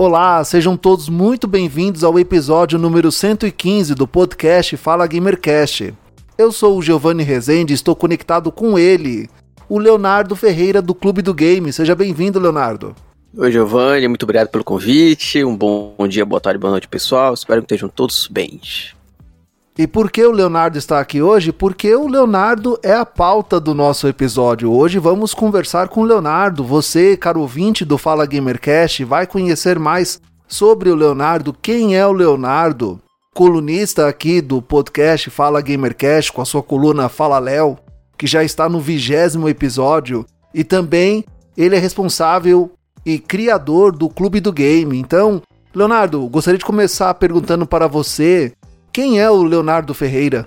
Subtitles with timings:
[0.00, 5.92] Olá, sejam todos muito bem-vindos ao episódio número 115 do podcast Fala Gamercast.
[6.38, 9.28] Eu sou o Giovanni Rezende e estou conectado com ele,
[9.68, 11.72] o Leonardo Ferreira do Clube do Game.
[11.72, 12.94] Seja bem-vindo, Leonardo.
[13.36, 15.42] Oi, Giovanni, muito obrigado pelo convite.
[15.42, 17.34] Um bom dia, boa tarde, boa noite, pessoal.
[17.34, 18.60] Espero que estejam todos bem.
[19.78, 21.52] E por que o Leonardo está aqui hoje?
[21.52, 24.72] Porque o Leonardo é a pauta do nosso episódio.
[24.72, 26.64] Hoje vamos conversar com o Leonardo.
[26.64, 31.52] Você, caro ouvinte do Fala Gamercast, vai conhecer mais sobre o Leonardo.
[31.62, 33.00] Quem é o Leonardo?
[33.32, 37.78] Colunista aqui do podcast Fala Gamercast, com a sua coluna Fala Léo,
[38.18, 40.26] que já está no vigésimo episódio.
[40.52, 41.24] E também
[41.56, 42.72] ele é responsável
[43.06, 44.98] e criador do Clube do Game.
[44.98, 45.40] Então,
[45.72, 48.52] Leonardo, gostaria de começar perguntando para você
[48.98, 50.44] quem é o Leonardo Ferreira?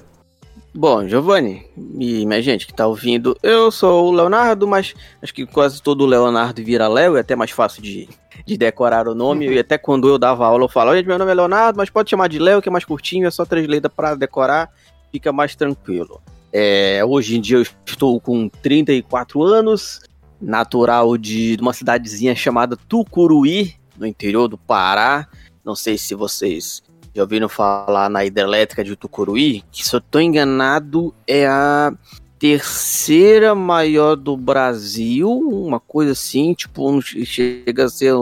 [0.75, 1.65] Bom, Giovanni
[1.97, 6.05] e minha gente que tá ouvindo, eu sou o Leonardo, mas acho que quase todo
[6.05, 8.09] Leonardo vira Léo, é até mais fácil de,
[8.45, 9.47] de decorar o nome.
[9.55, 12.09] e até quando eu dava aula, eu falava, gente, meu nome é Leonardo, mas pode
[12.09, 14.69] chamar de Léo, que é mais curtinho, é só três letras para decorar,
[15.13, 16.21] fica mais tranquilo.
[16.51, 20.01] É, hoje em dia eu estou com 34 anos,
[20.41, 25.25] natural de uma cidadezinha chamada Tucuruí, no interior do Pará.
[25.63, 29.63] Não sei se vocês já ouviram falar na hidrelétrica de Tucuruí?
[29.71, 31.93] Que se eu tô enganado, é a
[32.39, 38.13] terceira maior do Brasil, uma coisa assim, tipo, chega a ser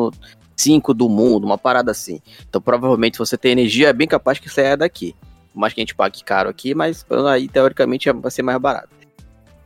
[0.58, 2.20] cinco do mundo, uma parada assim.
[2.50, 5.16] Então provavelmente se você tem energia, é bem capaz que saia daqui.
[5.54, 8.90] Mais que a gente pague caro aqui, mas aí teoricamente vai ser mais barato.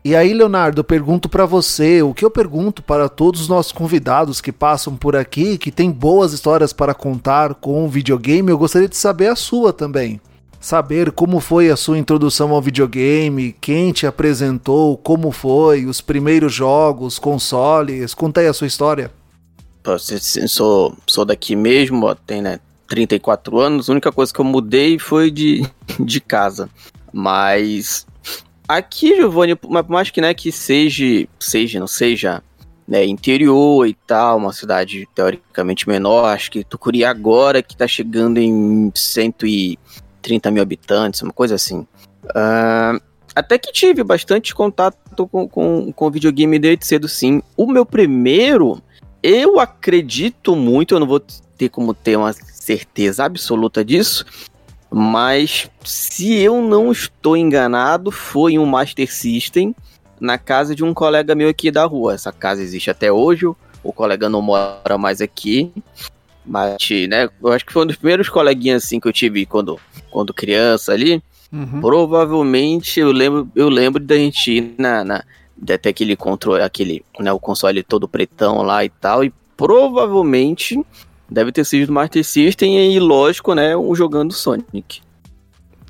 [0.06, 3.72] E aí, Leonardo, eu pergunto para você, o que eu pergunto para todos os nossos
[3.72, 8.58] convidados que passam por aqui, que tem boas histórias para contar com o videogame, eu
[8.58, 10.20] gostaria de saber a sua também.
[10.60, 16.54] Saber como foi a sua introdução ao videogame, quem te apresentou, como foi, os primeiros
[16.54, 19.10] jogos, consoles, conta aí a sua história.
[20.48, 22.60] Sou, sou daqui mesmo, tem né,
[22.90, 25.66] 34 anos, a única coisa que eu mudei foi de,
[25.98, 26.70] de casa.
[27.14, 28.06] Mas
[28.68, 32.42] Aqui, Giovanni, por mais que, né, que seja, seja, não seja,
[32.88, 38.38] né, interior e tal, uma cidade teoricamente menor, acho que Tucuri agora que tá chegando
[38.38, 41.86] em 130 mil habitantes, uma coisa assim.
[42.26, 43.02] Uh,
[43.36, 47.42] até que tive bastante contato com, com, com videogame desde cedo, sim.
[47.58, 48.82] O meu primeiro,
[49.22, 54.26] eu acredito muito, eu não vou ter como ter uma certeza absoluta disso,
[54.94, 59.76] mas se eu não estou enganado, foi um Master System
[60.20, 62.14] na casa de um colega meu aqui da rua.
[62.14, 65.72] Essa casa existe até hoje, o colega não mora mais aqui.
[66.46, 66.78] Mas,
[67.10, 69.80] né, eu acho que foi um dos primeiros coleguinhas assim que eu tive quando,
[70.12, 71.24] quando criança ali.
[71.52, 71.82] Uhum.
[71.82, 75.24] Provavelmente eu lembro, eu lembro da gente ir na, na
[75.72, 80.80] até aquele controle, aquele, né, o console todo pretão lá e tal, e provavelmente
[81.30, 85.02] Deve ter sido do Master System e, lógico, né, um jogando Sonic.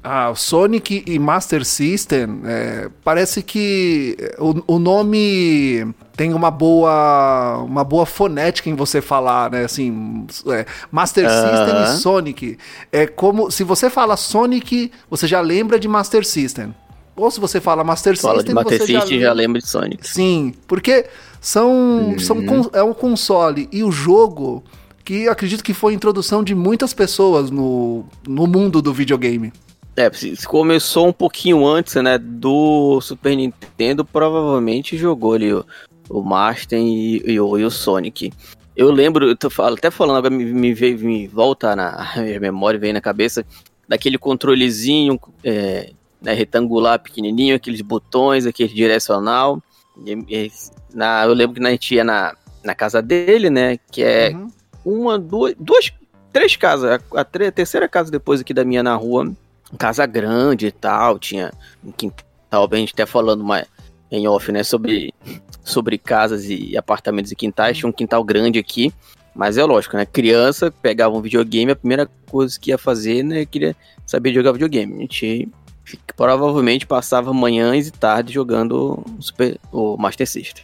[0.06, 7.86] Ah, Sonic e Master System, é, parece que o, o nome tem uma boa uma
[7.86, 9.64] boa fonética em você falar, né?
[9.64, 11.50] Assim, é, Master uh -huh.
[11.50, 12.58] System e Sonic.
[12.92, 16.76] É como se você fala Sonic, você já lembra de Master System.
[17.16, 19.70] Ou se você fala Master fala System, de Master você System, já, já lembra de
[19.70, 20.06] Sonic.
[20.06, 21.06] Sim, porque
[21.40, 22.20] são, uhum.
[22.20, 22.38] são
[22.74, 24.64] é um console e o jogo
[25.03, 29.52] que acredito que foi a introdução de muitas pessoas no, no mundo do videogame.
[29.96, 35.64] É, se começou um pouquinho antes, né, do Super Nintendo, provavelmente jogou ali o,
[36.09, 38.34] o Master e, e, o, e o Sonic.
[38.75, 42.79] Eu lembro, eu tô até falando agora, me, me, veio, me volta na minha memória,
[42.79, 43.46] vem na cabeça,
[43.88, 49.61] daquele controlezinho é, né, retangular pequenininho, aqueles botões, aquele direcional.
[50.08, 50.52] E,
[50.91, 54.29] na, eu lembro que a gente ia na, na casa dele, né, que é...
[54.29, 54.47] Uhum
[54.85, 55.91] uma, duas, duas
[56.32, 57.00] três casas.
[57.14, 59.32] A, a, terceira casa depois aqui da minha na rua,
[59.78, 61.52] casa grande e tal, tinha
[61.84, 63.68] um quintal, bem, a gente até falando mais
[64.12, 65.12] em off, né, sobre,
[65.64, 68.94] sobre casas e apartamentos e quintais, tinha um quintal grande aqui,
[69.34, 73.44] mas é lógico, né, criança pegava um videogame, a primeira coisa que ia fazer, né,
[73.44, 73.76] queria
[74.06, 75.50] saber jogar videogame, a gente
[76.16, 80.64] provavelmente passava manhãs e tardes jogando o, Super, o Master System.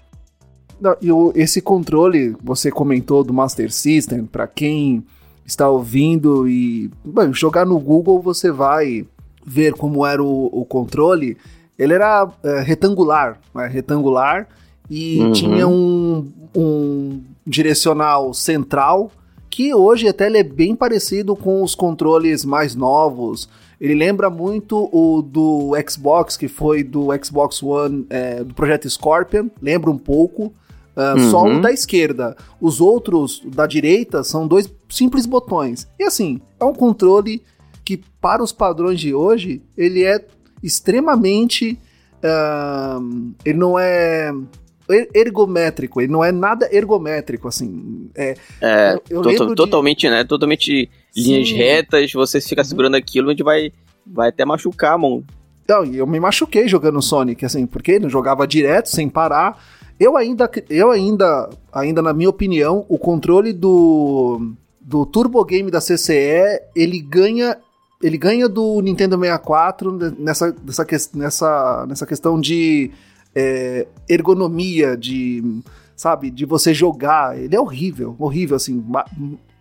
[1.01, 5.03] E esse controle, você comentou do Master System, para quem
[5.45, 9.05] está ouvindo e bom, jogar no Google, você vai
[9.45, 11.37] ver como era o, o controle.
[11.77, 13.67] Ele era é, retangular, né?
[13.67, 14.47] retangular
[14.89, 15.31] e uhum.
[15.31, 19.11] tinha um, um direcional central
[19.49, 23.49] que hoje até ele é bem parecido com os controles mais novos.
[23.81, 29.49] Ele lembra muito o do Xbox, que foi do Xbox One, é, do projeto Scorpion,
[29.61, 30.53] lembra um pouco.
[30.99, 31.31] Uh, uhum.
[31.31, 32.35] Só o da esquerda.
[32.59, 35.87] Os outros da direita são dois simples botões.
[35.97, 37.41] E assim, é um controle
[37.85, 40.25] que, para os padrões de hoje, ele é
[40.61, 41.79] extremamente.
[42.21, 44.33] Uh, ele não é
[45.13, 48.09] ergométrico, ele não é nada ergométrico, assim.
[48.13, 50.09] É, é eu, eu to totalmente, de...
[50.09, 50.25] né?
[50.25, 51.55] Totalmente linhas Sim.
[51.55, 52.67] retas, você fica uhum.
[52.67, 53.71] segurando aquilo, onde vai,
[54.05, 55.23] vai até machucar a mão.
[55.63, 59.63] Então, eu me machuquei jogando Sonic, assim, porque não jogava direto, sem parar.
[59.99, 65.81] Eu ainda, eu ainda, ainda na minha opinião, o controle do, do Turbo Game da
[65.81, 67.57] CCE, ele ganha
[68.01, 72.91] ele ganha do Nintendo 64 nessa, nessa, nessa, nessa questão de
[73.35, 75.61] é, ergonomia, de,
[75.95, 77.37] sabe, de você jogar.
[77.37, 78.81] Ele é horrível, horrível, assim,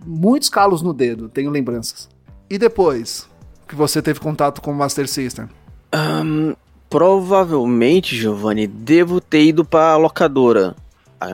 [0.07, 2.09] muitos calos no dedo, tenho lembranças.
[2.49, 3.29] E depois
[3.67, 5.49] que você teve contato com o Master System?
[5.95, 6.55] Um,
[6.89, 10.75] Provavelmente, Giovanni, devo ter ido pra locadora.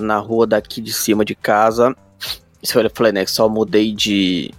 [0.00, 1.94] Na rua daqui de cima de casa.
[2.62, 3.26] Isso eu falei, né?
[3.26, 4.50] Só mudei de.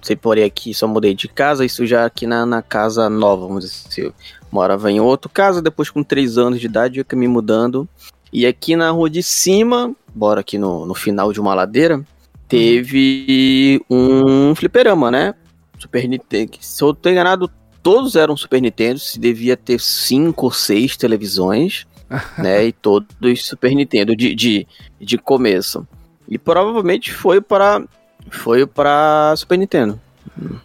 [0.00, 1.64] Sei por aqui, só mudei de casa.
[1.64, 4.12] Isso já aqui na, na casa nova, vamos dizer assim.
[4.50, 7.88] Morava em outra casa, depois com 3 anos de idade, eu me mudando.
[8.32, 12.04] E aqui na rua de cima, bora aqui no, no final de uma ladeira,
[12.48, 15.34] teve um fliperama, né?
[15.78, 16.56] Super Nintendo.
[16.60, 17.50] Se eu tô enganado,
[17.84, 21.86] todos eram Super Nintendo, se devia ter cinco ou seis televisões,
[22.38, 22.64] né?
[22.64, 24.66] E todos Super Nintendo de, de,
[24.98, 25.86] de começo.
[26.26, 27.82] E provavelmente foi para
[28.30, 30.00] foi para Super Nintendo.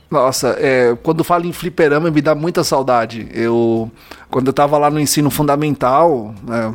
[0.10, 3.28] Nossa, é, quando falo em fliperama me dá muita saudade.
[3.34, 3.92] Eu,
[4.32, 6.74] quando eu tava lá no ensino fundamental, né,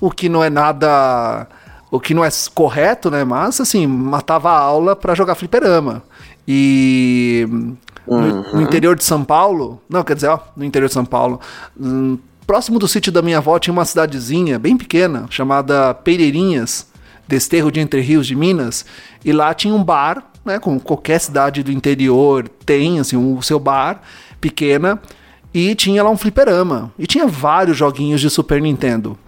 [0.00, 1.48] o que não é nada,
[1.90, 3.24] o que não é correto, né?
[3.24, 6.04] Mas assim, matava a aula para jogar fliperama.
[6.46, 7.48] E
[8.06, 8.44] Uhum.
[8.52, 11.40] No, interior de São Paulo, não, quer dizer, ó, no interior de São Paulo,
[11.78, 16.86] hum, próximo do sítio da minha avó tinha uma cidadezinha bem pequena, chamada Pereirinhas,
[17.26, 18.86] Desterro de Entre Rios de Minas,
[19.24, 23.58] e lá tinha um bar, né, como qualquer cidade do interior tem, assim, o seu
[23.58, 24.00] bar,
[24.40, 25.00] pequena,
[25.52, 29.18] e tinha lá um fliperama, e tinha vários joguinhos de Super Nintendo.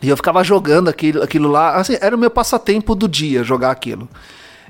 [0.00, 3.70] E eu ficava jogando aquilo, aquilo lá, assim, era o meu passatempo do dia jogar
[3.70, 4.08] aquilo.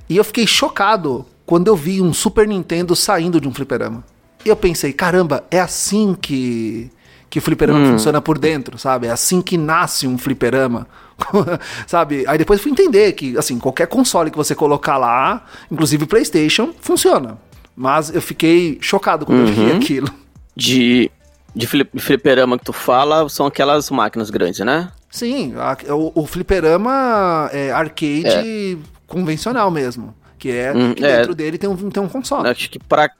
[0.08, 4.04] E eu fiquei chocado quando eu vi um Super Nintendo saindo de um fliperama.
[4.44, 6.90] Eu pensei, caramba, é assim que
[7.34, 7.90] que o fliperama hum.
[7.90, 9.08] funciona por dentro, sabe?
[9.08, 10.86] É assim que nasce um fliperama,
[11.84, 12.24] sabe?
[12.28, 17.36] Aí depois fui entender que, assim, qualquer console que você colocar lá, inclusive PlayStation, funciona.
[17.74, 19.48] Mas eu fiquei chocado quando uhum.
[19.48, 19.76] eu vi uhum.
[19.78, 20.08] aquilo.
[20.54, 21.10] De,
[21.52, 24.92] de fliperama que tu fala, são aquelas máquinas grandes, né?
[25.10, 28.76] Sim, a, o, o fliperama é arcade é.
[29.08, 30.14] convencional mesmo.
[30.44, 31.16] Que é hum, que é.
[31.16, 32.46] dentro é, dele tem um, tem um console.
[32.46, 33.10] Acho que pra,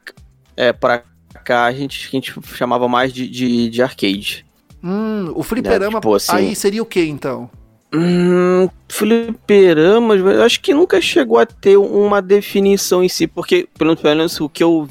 [0.54, 1.02] é, pra
[1.42, 4.44] cá a gente, a gente chamava mais de, de, de arcade.
[4.82, 7.48] Hum, o fliperama tipo assim, aí seria o que então?
[7.94, 13.96] Hum, fliperama, eu acho que nunca chegou a ter uma definição em si, porque pelo
[14.04, 14.86] menos o que eu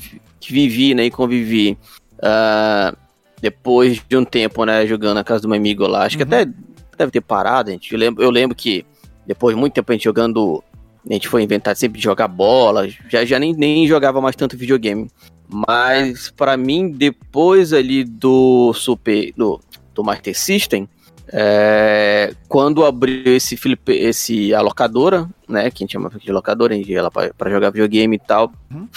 [0.50, 1.78] vivi, né, e convivi
[2.18, 2.98] uh,
[3.40, 6.26] depois de um tempo, né, jogando na casa do meu amigo lá, acho uhum.
[6.26, 6.52] que até
[6.98, 7.94] deve ter parado, gente.
[7.94, 8.84] Eu lembro, eu lembro que
[9.24, 10.64] depois de muito tempo a gente jogando
[11.10, 14.58] a gente foi inventar sempre de jogar bola, já, já nem, nem jogava mais tanto
[14.58, 15.10] videogame.
[15.50, 19.34] Mas para mim, depois ali do Super.
[19.36, 19.60] do,
[19.94, 20.88] do Master System,
[21.28, 25.70] é, quando abriu esse, Felipe, esse a locadora, né?
[25.70, 28.20] Que a gente chamava de locadora, a gente ia lá pra, pra jogar videogame e
[28.20, 28.52] tal.
[28.72, 28.88] Uhum.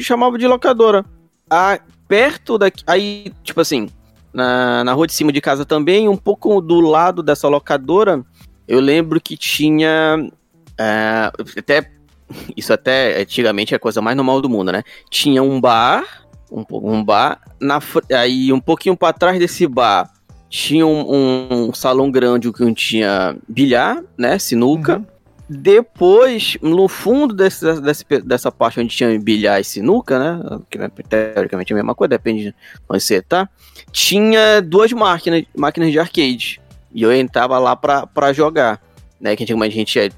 [0.00, 1.04] Chamava de locadora.
[1.50, 2.82] A, perto daqui.
[2.86, 3.88] Aí, tipo assim,
[4.32, 8.24] na, na rua de cima de casa também, um pouco do lado dessa locadora,
[8.66, 10.30] eu lembro que tinha
[10.78, 11.90] é, até
[12.56, 14.82] isso até antigamente é a coisa mais normal do mundo, né?
[15.10, 16.04] Tinha um bar,
[16.50, 17.80] um, um bar, na,
[18.16, 20.10] aí um pouquinho para trás desse bar
[20.48, 24.38] tinha um, um, salão grande que tinha bilhar, né?
[24.38, 24.96] Sinuca.
[24.96, 25.06] Uhum.
[25.50, 30.60] Depois, no fundo desse, desse, dessa parte onde tinha bilhar e sinuca, né?
[30.70, 32.54] Que né, teoricamente é a mesma coisa, depende de
[32.88, 33.48] onde você tá.
[33.90, 36.60] Tinha duas máquinas, máquinas de arcade.
[36.92, 38.80] E eu entrava lá pra, pra jogar.
[39.18, 39.34] Né?
[39.36, 40.10] Que antigamente a gente a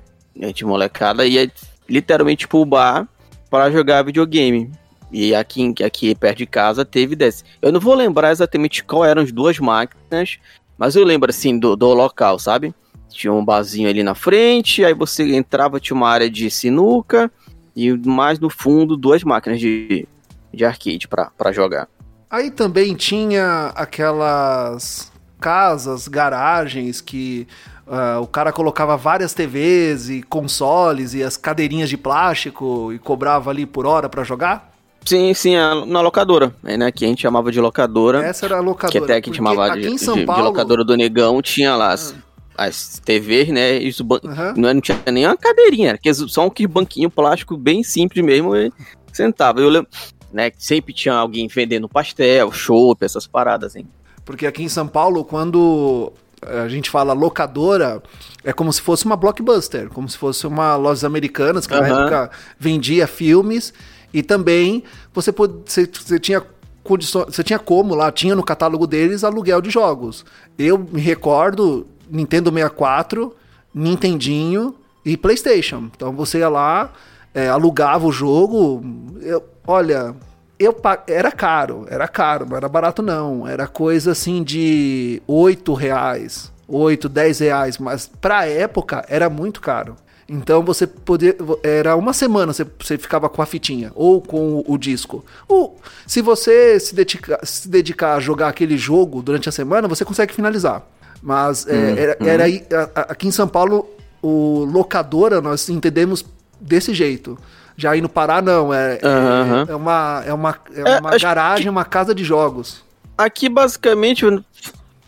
[0.46, 1.50] gente molecada ia
[1.88, 3.08] literalmente pro bar
[3.50, 4.70] para jogar videogame.
[5.12, 7.42] E aqui, aqui perto de casa teve desse.
[7.60, 10.38] Eu não vou lembrar exatamente qual eram as duas máquinas,
[10.78, 12.72] mas eu lembro assim do, do local, sabe?
[13.08, 17.30] Tinha um barzinho ali na frente, aí você entrava, tinha uma área de sinuca,
[17.74, 20.06] e mais no fundo duas máquinas de,
[20.54, 21.88] de arcade para jogar.
[22.30, 27.48] Aí também tinha aquelas casas, garagens que
[27.90, 33.50] uh, o cara colocava várias TVs e consoles e as cadeirinhas de plástico e cobrava
[33.50, 34.70] ali por hora para jogar?
[35.04, 35.56] Sim, sim,
[35.86, 36.92] na locadora, né?
[36.92, 38.24] Que a gente chamava de locadora.
[38.24, 38.92] Essa era a locadora.
[38.92, 40.42] Que até que a gente chamava de, de, Paulo...
[40.42, 42.14] de, locadora do Negão, tinha lá as,
[42.56, 42.66] ah.
[42.66, 43.76] as TVs, né?
[43.78, 44.54] Isso, uhum.
[44.56, 48.70] não, não, tinha nem uma cadeirinha, era só um banquinho plástico bem simples mesmo e
[49.12, 49.60] sentava.
[49.60, 49.88] Eu lembro,
[50.32, 50.52] né?
[50.58, 53.86] Sempre tinha alguém vendendo pastel, chopp, essas paradas, hein?
[54.24, 58.02] Porque aqui em São Paulo, quando a gente fala locadora,
[58.42, 61.80] é como se fosse uma blockbuster, como se fosse uma lojas americanas que uhum.
[61.80, 63.72] na época vendia filmes
[64.12, 64.82] e também
[65.12, 66.42] você, pode, você, você tinha
[66.82, 70.24] condições, você tinha como lá, tinha no catálogo deles aluguel de jogos.
[70.58, 73.34] Eu me recordo Nintendo 64,
[73.74, 75.90] Nintendinho e PlayStation.
[75.94, 76.92] Então você ia lá,
[77.34, 78.82] é, alugava o jogo.
[79.20, 80.14] Eu, olha,
[80.60, 80.76] eu
[81.06, 83.48] era caro, era caro, não era barato não.
[83.48, 89.96] Era coisa assim de 8 reais, 8, 10 reais, mas pra época era muito caro.
[90.28, 91.34] Então você podia.
[91.62, 95.24] Era uma semana você, você ficava com a fitinha ou com o, o disco.
[95.48, 100.04] Ou se você se dedicar, se dedicar a jogar aquele jogo durante a semana, você
[100.04, 100.86] consegue finalizar.
[101.22, 102.26] Mas é, hum, era, hum.
[102.26, 103.88] era aí, aqui em São Paulo,
[104.22, 106.22] o locadora nós entendemos
[106.60, 107.38] desse jeito.
[107.76, 108.72] Já aí no Pará, não.
[108.72, 109.64] É, uhum.
[109.68, 111.68] é, é, uma, é uma, é, é uma garagem, que...
[111.70, 112.82] uma casa de jogos.
[113.16, 114.24] Aqui, basicamente,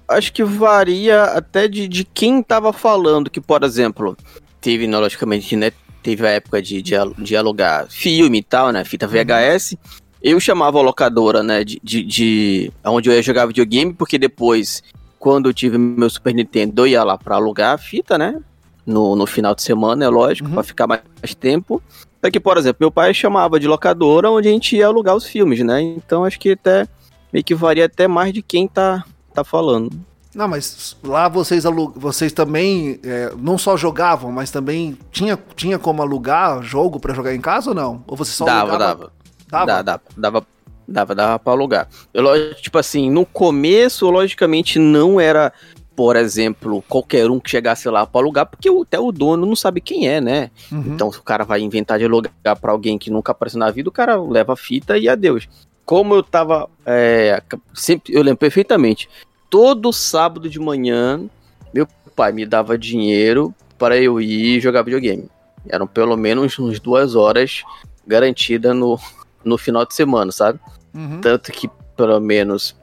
[0.08, 3.30] acho que varia até de, de quem tava falando.
[3.30, 4.16] Que, por exemplo,
[4.60, 5.72] teve, né, logicamente, né?
[6.02, 8.84] Teve a época de, de, alugar filme e tal, né?
[8.84, 9.72] Fita VHS.
[9.72, 9.78] Uhum.
[10.22, 11.64] Eu chamava a locadora, né?
[11.64, 12.72] De, de, de.
[12.84, 14.82] onde eu ia jogar videogame, porque depois,
[15.18, 18.40] quando eu tive meu Super Nintendo, eu ia lá pra alugar a fita, né?
[18.84, 20.54] No, no final de semana, é lógico, uhum.
[20.54, 21.80] pra ficar mais tempo.
[22.22, 25.26] É que, por exemplo, meu pai chamava de locadora onde a gente ia alugar os
[25.26, 25.82] filmes, né?
[25.82, 26.86] Então acho que até
[27.32, 29.90] meio que varia até mais de quem tá, tá falando.
[30.34, 31.64] Não, mas lá vocês,
[31.96, 37.34] vocês também é, não só jogavam, mas também tinha, tinha como alugar jogo para jogar
[37.34, 38.04] em casa ou não?
[38.06, 39.12] Ou você só dava, alugava?
[39.50, 39.82] Dava, dava.
[39.82, 40.46] Dava, dava, dava,
[40.88, 41.88] dava, dava pra alugar.
[42.14, 45.52] Eu, tipo assim, no começo, logicamente, não era
[45.94, 49.80] por exemplo, qualquer um que chegasse lá para alugar, porque até o dono não sabe
[49.80, 50.50] quem é, né?
[50.70, 50.84] Uhum.
[50.86, 53.88] Então, se o cara vai inventar de alugar para alguém que nunca apareceu na vida,
[53.88, 55.48] o cara leva a fita e adeus.
[55.84, 56.68] Como eu tava.
[56.86, 57.42] É,
[57.74, 59.08] sempre, eu lembro perfeitamente.
[59.50, 61.28] Todo sábado de manhã,
[61.74, 65.28] meu pai me dava dinheiro para eu ir jogar videogame.
[65.68, 67.62] Eram pelo menos uns duas horas
[68.06, 68.98] garantida no,
[69.44, 70.58] no final de semana, sabe?
[70.94, 71.20] Uhum.
[71.20, 72.74] Tanto que, pelo menos,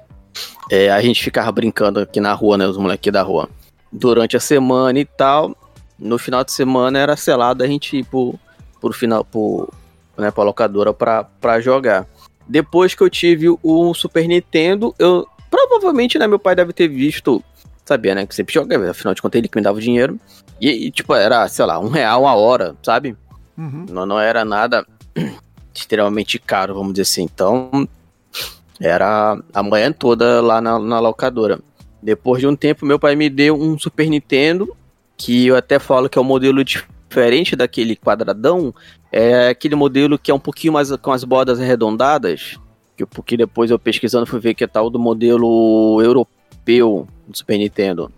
[0.69, 2.67] é, a gente ficava brincando aqui na rua, né?
[2.67, 3.49] Os moleques da rua.
[3.91, 5.55] Durante a semana e tal.
[5.97, 8.39] No final de semana era selado a gente ir pro,
[8.79, 9.67] pro final, pro,
[10.17, 12.07] né, pra locadora pra, pra jogar.
[12.47, 15.27] Depois que eu tive o Super Nintendo, eu.
[15.49, 17.43] Provavelmente, né, meu pai deve ter visto.
[17.85, 18.25] Sabia, né?
[18.25, 20.19] Que sempre jogava, afinal de contas, ele que me dava o dinheiro.
[20.61, 23.17] E, e, tipo, era, sei lá, um real a hora, sabe?
[23.57, 23.85] Uhum.
[23.89, 24.85] Não, não era nada
[25.73, 27.23] extremamente caro, vamos dizer assim.
[27.23, 27.87] Então,
[28.79, 31.59] era a manhã toda lá na, na locadora.
[32.01, 34.75] Depois de um tempo, meu pai me deu um Super Nintendo,
[35.17, 38.73] que eu até falo que é um modelo diferente daquele quadradão.
[39.11, 42.57] É aquele modelo que é um pouquinho mais com as bordas arredondadas.
[42.95, 47.57] Que, porque depois eu pesquisando fui ver que é tal do modelo europeu do Super
[47.57, 48.11] Nintendo.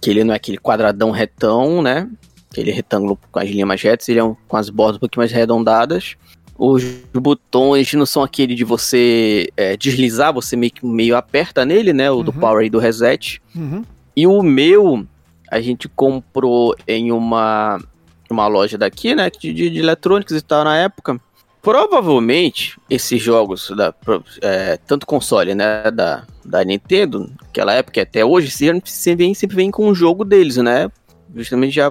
[0.00, 2.08] Que ele não é aquele quadradão retão, né?
[2.50, 5.32] Aquele retângulo com as linhas retas, ele é um, com as bordas um pouquinho mais
[5.32, 6.16] arredondadas.
[6.62, 12.10] Os botões não são aquele de você é, deslizar, você meio, meio aperta nele, né?
[12.10, 12.24] O uhum.
[12.24, 13.40] do power e do reset.
[13.56, 13.82] Uhum.
[14.14, 15.06] E o meu,
[15.50, 17.80] a gente comprou em uma,
[18.28, 19.30] uma loja daqui, né?
[19.30, 21.18] De, de, de eletrônicos e tal na época.
[21.62, 23.94] Provavelmente, esses jogos, da,
[24.42, 29.70] é, tanto console, né, da, da Nintendo, naquela época até hoje, sempre vem, sempre vem
[29.70, 30.90] com um jogo deles, né?
[31.34, 31.90] Justamente já,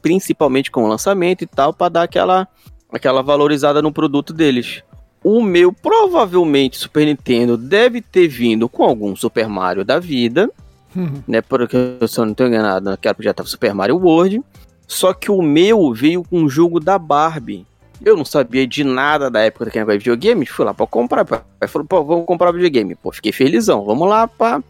[0.00, 2.48] principalmente com o lançamento e tal, para dar aquela
[2.92, 4.82] aquela valorizada no produto deles.
[5.24, 10.50] O meu, provavelmente, Super Nintendo deve ter vindo com algum Super Mario da vida,
[10.94, 11.22] uhum.
[11.26, 11.40] né?
[11.40, 14.42] Porque eu só não tenho enganado, naquela já tava Super Mario World.
[14.86, 17.64] Só que o meu veio com um jogo da Barbie.
[18.04, 21.24] Eu não sabia de nada da época daquele negócio de videogame, fui lá pra comprar.
[21.60, 22.96] Aí falou, pô, vamos comprar videogame.
[22.96, 24.62] Pô, fiquei felizão, vamos lá, pá.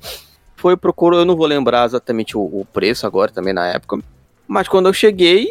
[0.55, 3.99] Foi, procurou, eu não vou lembrar exatamente o, o preço agora também na época.
[4.47, 5.49] Mas quando eu cheguei,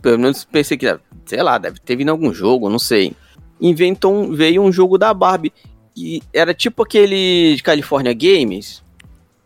[0.00, 3.12] pelo menos pensei que sei lá, deve ter vindo algum jogo, não sei.
[3.60, 5.52] Inventou, veio um jogo da Barbie.
[5.96, 8.82] E era tipo aquele de California Games.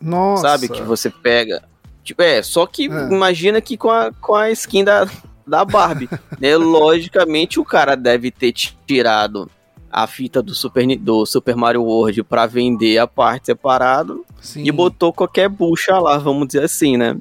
[0.01, 0.43] Nossa.
[0.43, 0.69] Sabe?
[0.69, 1.63] Que você pega.
[2.03, 3.09] Tipo, é, só que é.
[3.13, 5.07] imagina que com a, com a skin da,
[5.47, 6.09] da Barbie.
[6.41, 6.57] né?
[6.57, 9.51] Logicamente, o cara deve ter tirado
[9.91, 14.63] a fita do Super, do Super Mario World para vender a parte separado Sim.
[14.65, 17.17] e botou qualquer bucha lá, vamos dizer assim, né?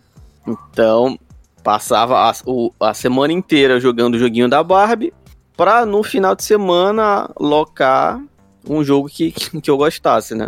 [0.46, 1.18] Então,
[1.67, 5.13] passava a, o, a semana inteira jogando o joguinho da Barbie
[5.57, 8.24] pra no final de semana locar
[8.65, 10.47] um jogo que, que eu gostasse, né?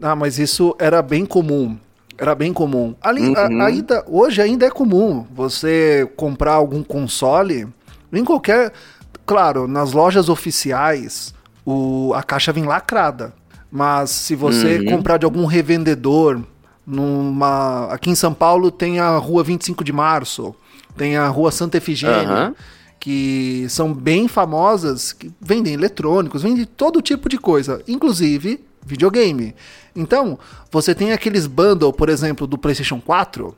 [0.00, 1.76] Ah, mas isso era bem comum.
[2.16, 2.94] Era bem comum.
[3.02, 3.36] Ali, uhum.
[3.36, 7.66] a, ainda, hoje ainda é comum você comprar algum console
[8.12, 8.72] em qualquer.
[9.26, 11.34] Claro, nas lojas oficiais
[11.66, 13.34] o, a caixa vem lacrada.
[13.72, 14.84] Mas se você uhum.
[14.86, 16.40] comprar de algum revendedor,
[16.86, 17.86] numa.
[17.86, 20.54] Aqui em São Paulo tem a rua 25 de março,
[20.96, 22.48] tem a rua Santa Efigênia.
[22.48, 22.54] Uhum
[23.00, 29.54] que são bem famosas, que vendem eletrônicos, vendem todo tipo de coisa, inclusive videogame.
[29.96, 30.38] Então,
[30.70, 33.56] você tem aqueles bundle, por exemplo, do PlayStation 4,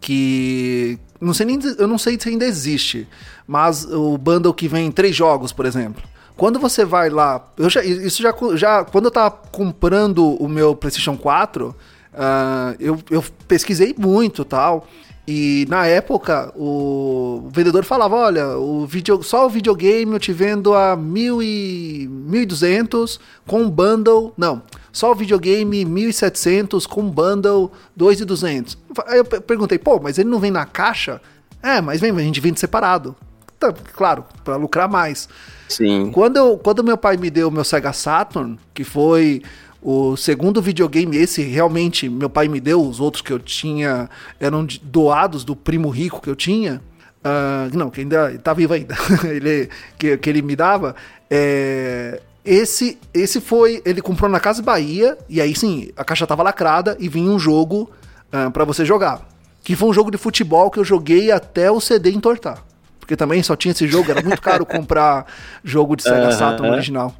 [0.00, 3.06] que não sei nem, eu não sei se ainda existe,
[3.46, 6.02] mas o bundle que vem três jogos, por exemplo.
[6.36, 10.74] Quando você vai lá, eu já, isso já, já quando eu tava comprando o meu
[10.74, 11.76] PlayStation 4,
[12.14, 14.86] uh, eu, eu pesquisei muito tal.
[15.32, 20.74] E na época, o vendedor falava: Olha, o video, só o videogame eu te vendo
[20.74, 24.32] a mil e, 1.200 com bundle.
[24.36, 24.62] Não,
[24.92, 28.76] só o videogame 1.700 com bundle 2.200.
[29.06, 31.20] Aí eu perguntei: Pô, mas ele não vem na caixa?
[31.62, 33.14] É, mas vem, a gente vende separado.
[33.58, 35.28] Tá, claro, para lucrar mais.
[35.68, 36.10] Sim.
[36.12, 39.42] Quando, eu, quando meu pai me deu o meu Sega Saturn, que foi
[39.82, 44.66] o segundo videogame, esse realmente meu pai me deu, os outros que eu tinha eram
[44.82, 46.82] doados do primo rico que eu tinha.
[47.22, 48.94] Uh, não, que ainda tá vivo ainda,
[49.24, 49.68] ele,
[49.98, 50.94] que, que ele me dava.
[51.30, 53.82] É, esse, esse foi.
[53.84, 57.38] Ele comprou na Casa Bahia, e aí sim, a caixa tava lacrada e vinha um
[57.38, 57.88] jogo uh,
[58.32, 59.28] ah, para você jogar.
[59.62, 62.64] Que foi um jogo de futebol que eu joguei até o CD entortar.
[62.98, 65.26] Porque também só tinha esse jogo, era muito caro comprar
[65.62, 67.14] jogo de Sega Saturn original.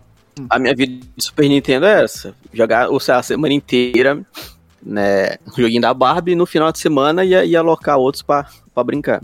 [0.48, 2.34] A minha vida de Super Nintendo é essa.
[2.52, 4.24] Jogar ou seja, a semana inteira,
[4.82, 5.36] né?
[5.56, 8.46] Joguinho da Barbie, no final de semana ia, ia alocar outros para
[8.84, 9.22] brincar.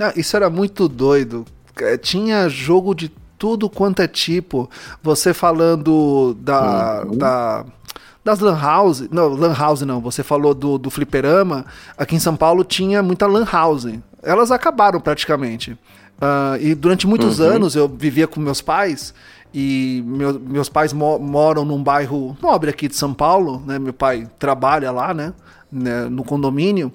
[0.00, 1.44] Ah, isso era muito doido.
[1.80, 4.68] É, tinha jogo de tudo quanto é tipo.
[5.02, 7.04] Você falando da.
[7.04, 7.18] Uhum.
[7.18, 7.66] da
[8.24, 11.64] das Lan House, não, Lan House não, você falou do, do Fliperama,
[11.96, 13.86] aqui em São Paulo tinha muita Lan House.
[14.20, 15.78] Elas acabaram praticamente.
[16.16, 17.46] Uh, e durante muitos uhum.
[17.46, 19.14] anos eu vivia com meus pais
[19.54, 23.78] e meu, meus pais mo moram num bairro nobre aqui de São Paulo, né?
[23.78, 25.32] Meu pai trabalha lá, né?
[25.70, 26.04] né?
[26.10, 26.92] No condomínio,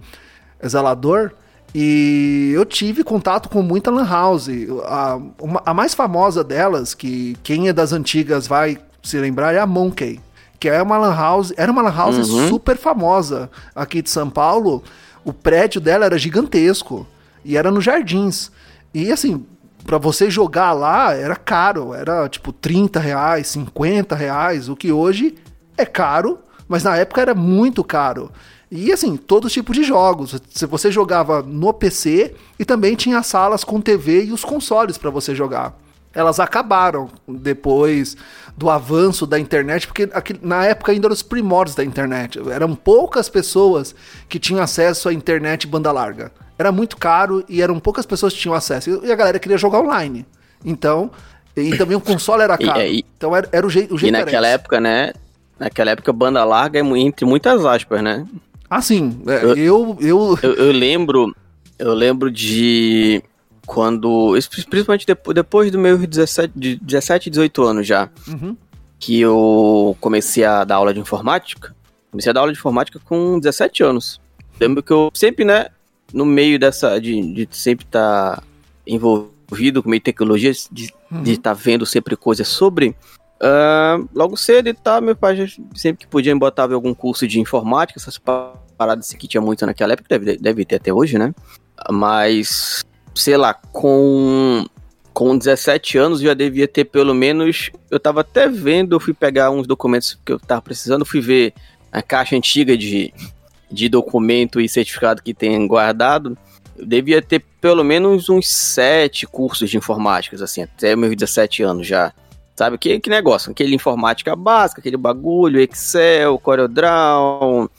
[0.59, 1.31] é zelador.
[1.73, 4.49] E eu tive contato com muita lan house.
[4.85, 9.59] A, uma, a mais famosa delas, que quem é das antigas vai se lembrar, é
[9.59, 10.19] a Monkey.
[10.59, 12.49] Que é uma lan house, era uma lan house uhum.
[12.49, 14.83] super famosa aqui de São Paulo.
[15.23, 17.07] O prédio dela era gigantesco.
[17.43, 18.51] E era nos jardins.
[18.93, 19.45] E assim,
[19.86, 25.36] para você jogar lá era caro, era tipo 30 reais, 50 reais, o que hoje
[25.78, 28.32] é caro, mas na época era muito caro.
[28.72, 30.41] E assim, todo tipo de jogos.
[30.70, 35.36] Você jogava no PC e também tinha salas com TV e os consoles para você
[35.36, 35.78] jogar.
[36.13, 38.17] Elas acabaram depois
[38.58, 42.39] do avanço da internet, porque aqui, na época ainda eram os primórdios da internet.
[42.52, 43.95] Eram poucas pessoas
[44.28, 48.39] que tinham acesso à internet banda larga era muito caro e eram poucas pessoas que
[48.39, 49.02] tinham acesso.
[49.04, 50.26] E a galera queria jogar online.
[50.63, 51.10] Então,
[51.58, 52.82] e também o console era caro.
[52.82, 55.12] E, e, então era, era, o jeito, o jeito E naquela época, né?
[55.60, 58.26] Naquela época, banda larga é entre muitas aspas, né?
[58.69, 59.21] Ah, sim.
[59.28, 60.39] É, eu, eu, eu...
[60.43, 61.36] eu, eu lembro.
[61.80, 63.24] Eu lembro de
[63.65, 64.38] quando.
[64.69, 68.10] Principalmente depois, depois do meu 17, 17, 18 anos já.
[68.28, 68.56] Uhum.
[69.00, 71.76] Que eu comecei a dar aula de informática.
[72.12, 74.21] Comecei a dar aula de informática com 17 anos.
[74.60, 75.67] Lembro que eu sempre, né?
[76.13, 77.00] no meio dessa.
[77.00, 78.43] de, de sempre estar tá
[78.86, 81.24] envolvido com meio de tecnologia, de uhum.
[81.24, 82.95] estar tá vendo sempre coisas sobre.
[83.43, 88.00] Uh, logo cedo e tá, meu pai sempre que podia botava algum curso de informática,
[88.00, 91.34] essas paradas assim, que tinha muito naquela época, deve, deve ter até hoje, né?
[91.89, 94.65] Mas, sei lá, com,
[95.13, 97.69] com 17 anos já devia ter pelo menos.
[97.89, 101.54] Eu tava até vendo, eu fui pegar uns documentos que eu tava precisando, fui ver
[101.91, 103.13] a caixa antiga de,
[103.69, 106.38] de documento e certificado que tem guardado,
[106.78, 111.86] eu devia ter pelo menos uns sete cursos de informática, assim, até meus 17 anos
[111.86, 112.13] já.
[112.56, 113.52] Sabe, que, que negócio?
[113.52, 117.69] Aquele informática básica, aquele bagulho, Excel, CorelDRAW.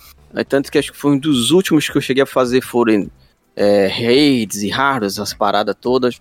[0.48, 3.08] Tanto que acho que foi um dos últimos que eu cheguei a fazer foram
[3.56, 6.20] é, raids e hardware, as paradas todas.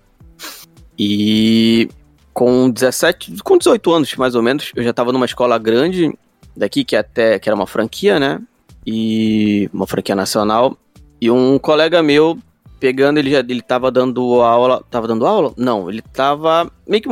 [0.97, 1.89] E
[2.33, 6.13] com 17, com 18 anos mais ou menos, eu já estava numa escola grande
[6.55, 8.39] daqui, que até que era uma franquia, né?
[8.85, 10.77] e uma franquia nacional.
[11.19, 12.37] E um colega meu
[12.79, 14.83] pegando, ele já ele tava dando aula.
[14.89, 15.53] Tava dando aula?
[15.57, 16.71] Não, ele tava.
[16.87, 17.09] Meio que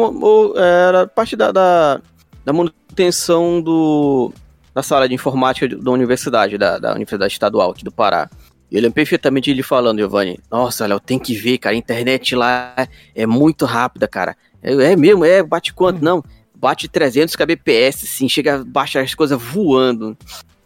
[0.58, 2.02] era parte da, da,
[2.44, 4.34] da manutenção do.
[4.74, 8.30] da sala de informática da universidade, da, da Universidade Estadual aqui do Pará.
[8.72, 10.40] Eu lembro perfeitamente ele falando, Giovanni.
[10.50, 11.76] Nossa, Léo, tem que ver, cara.
[11.76, 12.74] A internet lá
[13.16, 14.36] é muito rápida, cara.
[14.62, 15.98] É, é mesmo, é, bate quanto?
[15.98, 16.04] Hum.
[16.04, 20.16] Não, bate 300 kbps, assim, chega a baixar as coisas voando.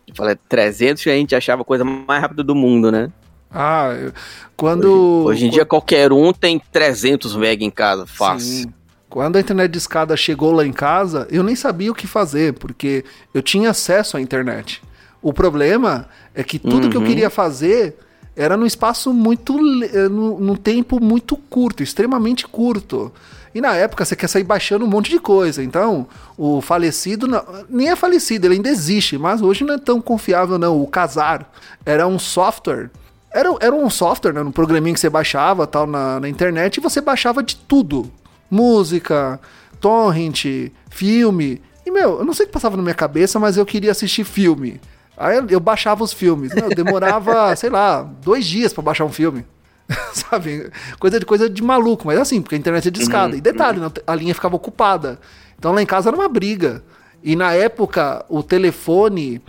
[0.08, 3.10] Eu falei, 300 a gente achava a coisa mais rápida do mundo, né?
[3.50, 4.12] Ah,
[4.58, 4.86] quando.
[4.86, 8.64] Hoje, hoje em dia qualquer um tem 300 MB em casa, fácil.
[8.64, 8.74] Sim.
[9.08, 12.54] Quando a internet de escada chegou lá em casa, eu nem sabia o que fazer,
[12.54, 14.82] porque eu tinha acesso à internet.
[15.24, 16.90] O problema é que tudo uhum.
[16.90, 17.08] que eu uhum.
[17.08, 17.98] queria fazer
[18.36, 19.58] era num espaço muito.
[19.86, 23.12] Eh, num tempo muito curto, extremamente curto.
[23.56, 25.64] E na época você quer sair baixando um monte de coisa.
[25.64, 26.08] Então,
[26.38, 27.26] o falecido.
[27.28, 30.82] Não, nem é falecido, ele ainda existe, mas hoje não é tão confiável, não.
[30.82, 31.50] O Casar
[31.86, 32.90] era um software
[33.34, 36.82] era, era um software, né, um programinha que você baixava tal na, na internet e
[36.82, 38.10] você baixava de tudo.
[38.50, 39.40] Música,
[39.82, 40.46] torrent,
[40.90, 41.60] filme.
[41.84, 44.24] E, meu, eu não sei o que passava na minha cabeça, mas eu queria assistir
[44.24, 44.80] filme.
[45.18, 46.54] Aí eu, eu baixava os filmes.
[46.54, 49.46] Meu, demorava, sei lá, dois dias para baixar um filme.
[50.14, 50.72] Sabe?
[51.00, 53.34] Coisa de, coisa de maluco, mas assim, porque a internet é discada.
[53.34, 53.92] Uhum, e detalhe, uhum.
[54.08, 55.20] a linha ficava ocupada.
[55.58, 56.84] Então lá em casa era uma briga.
[57.24, 59.42] E na época, o telefone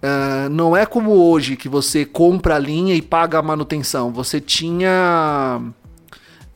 [0.00, 4.10] Uh, não é como hoje que você compra a linha e paga a manutenção.
[4.12, 5.60] Você tinha.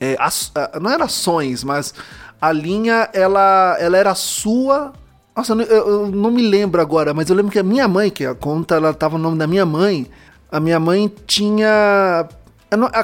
[0.01, 1.93] É, as, uh, não era ações, mas
[2.41, 4.95] a linha ela, ela era sua.
[5.37, 8.25] Nossa, eu, eu, não me lembro agora, mas eu lembro que a minha mãe, que
[8.25, 10.07] a conta ela tava no nome da minha mãe,
[10.51, 12.29] a minha mãe tinha.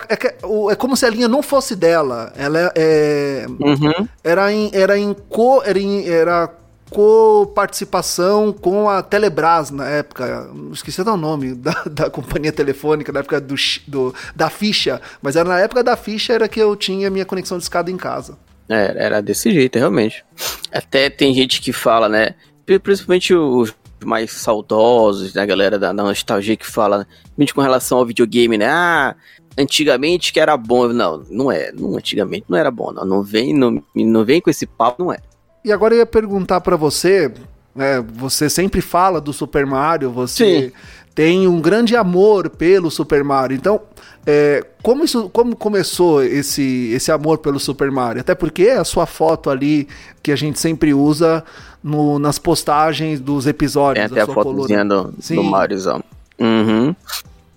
[0.09, 0.27] É,
[0.71, 2.33] é, como se a linha não fosse dela.
[2.37, 3.47] Ela é.
[3.49, 4.09] Uhum.
[4.23, 4.71] Era em.
[4.73, 6.49] Era em, co, era, em, era
[6.91, 10.49] co-participação com a Telebrás na época.
[10.73, 13.55] Esqueci o nome da, da companhia telefônica, na época do,
[13.89, 15.01] do, da ficha.
[15.21, 17.97] Mas era na época da ficha era que eu tinha minha conexão de escada em
[17.97, 18.37] casa.
[18.71, 20.25] É, era desse jeito, realmente.
[20.73, 22.35] Até tem gente que fala, né?
[22.65, 27.07] Principalmente os mais saudosos, né, galera da, da nostalgia que fala,
[27.37, 28.67] principalmente com relação ao videogame, né?
[28.69, 29.15] Ah,
[29.59, 30.89] antigamente que era bom.
[30.89, 31.73] Não, não é.
[31.73, 33.05] Não, antigamente não era bom, não.
[33.05, 35.19] Não vem, não, não vem com esse papo, não é.
[35.65, 37.31] E agora eu ia perguntar para você,
[37.75, 40.73] né, você sempre fala do Super Mario, você Sim.
[41.15, 43.57] tem um grande amor pelo Super Mario.
[43.57, 43.83] Então,
[44.27, 48.21] é, como, isso, como começou esse, esse amor pelo Super Mario?
[48.21, 49.89] Até porque a sua foto ali,
[50.23, 51.45] que a gente sempre usa
[51.83, 54.11] no, nas postagens dos episódios.
[54.11, 56.03] Tem até a fotozinha do, do Mariozão.
[56.39, 56.95] Uhum.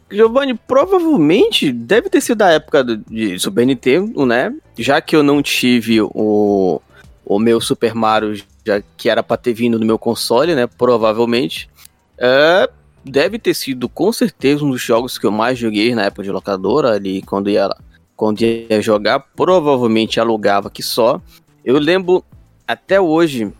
[0.10, 4.54] Giovanni, provavelmente deve ter sido da época do, de Super Nintendo, né?
[4.78, 6.82] Já que eu não tive o
[7.26, 10.68] o meu Super Mario, já que era para ter vindo no meu console, né?
[10.68, 11.70] Provavelmente.
[12.18, 12.70] É,
[13.04, 16.32] deve ter sido com certeza um dos jogos que eu mais joguei na época de
[16.32, 17.70] locadora, ali quando ia,
[18.16, 21.22] quando ia jogar, provavelmente alugava que só.
[21.64, 22.24] Eu lembro
[22.68, 23.52] até hoje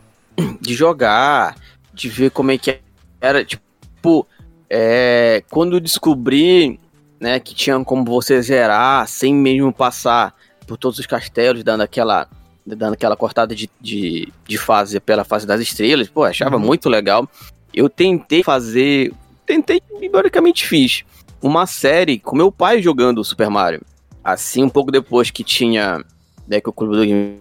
[0.60, 1.56] de jogar,
[1.92, 2.78] de ver como é que
[3.20, 4.26] era, tipo,
[4.68, 6.80] é, quando eu descobri,
[7.20, 10.34] né, que tinha como você zerar sem mesmo passar
[10.66, 12.28] por todos os castelos, dando aquela
[12.66, 16.62] dando aquela cortada de, de, de fase pela fase das estrelas, pô, achava uhum.
[16.62, 17.28] muito legal.
[17.74, 19.12] Eu tentei fazer,
[19.46, 21.04] tentei, basicamente fiz,
[21.42, 23.82] uma série com meu pai jogando Super Mario.
[24.22, 26.02] Assim, um pouco depois que tinha,
[26.48, 27.38] né, que o Clube do Game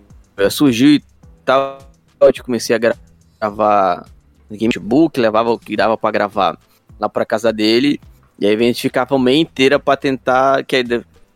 [0.49, 1.03] surgiu e
[1.45, 1.79] tal,
[2.19, 4.05] eu comecei a gravar
[4.49, 6.59] no Gamebook, levava o que dava para gravar
[6.99, 7.99] lá pra casa dele,
[8.39, 10.83] e aí a gente ficava uma meia inteira para tentar, que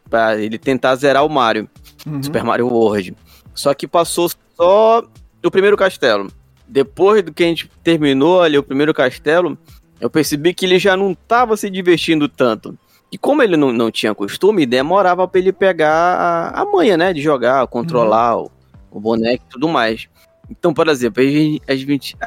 [0.10, 1.69] para ele tentar zerar o Mario,
[2.06, 2.21] uhum.
[2.21, 3.15] Super Mario World.
[3.53, 5.03] Só que passou só
[5.43, 6.32] o primeiro castelo.
[6.67, 9.58] Depois do que a gente terminou ali o primeiro castelo,
[9.99, 12.77] eu percebi que ele já não estava se divertindo tanto.
[13.12, 17.13] E como ele não, não tinha costume, demorava para ele pegar a, a manha, né?
[17.13, 18.49] De jogar, controlar uhum.
[18.91, 20.07] o, o, boneco e tudo mais.
[20.49, 21.23] Então, por exemplo,
[21.67, 22.17] a gente,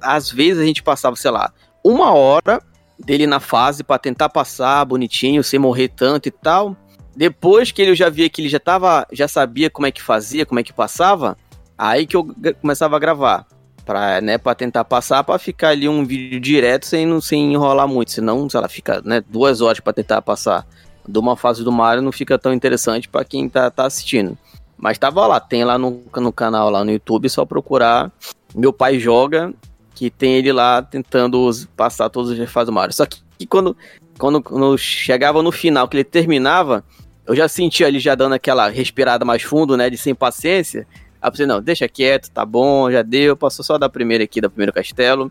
[0.00, 1.52] às vezes a gente passava, sei lá,
[1.84, 2.62] uma hora
[2.98, 6.76] dele na fase para tentar passar bonitinho, sem morrer tanto e tal.
[7.14, 10.46] Depois que ele já via que ele já tava, já sabia como é que fazia,
[10.46, 11.36] como é que passava,
[11.76, 13.46] aí que eu começava a gravar.
[13.84, 18.12] Pra, né, tentar passar, pra ficar ali um vídeo direto sem, sem enrolar muito.
[18.12, 20.66] Senão, sei lá, fica né, duas horas para tentar passar
[21.10, 24.36] de uma fase do Mario não fica tão interessante para quem tá, tá assistindo.
[24.76, 28.10] Mas tava lá, tem lá no, no canal, lá no YouTube, só procurar.
[28.54, 29.52] Meu pai joga,
[29.94, 32.94] que tem ele lá tentando passar todos os fases do Mario.
[32.94, 33.76] Só que, que quando,
[34.18, 36.82] quando, quando chegava no final, que ele terminava,
[37.26, 40.86] eu já senti ali já dando aquela respirada mais fundo, né, de sem paciência.
[41.20, 44.48] Aí pensei, não, deixa quieto, tá bom, já deu, passou só da primeira aqui, da
[44.48, 45.30] primeiro castelo.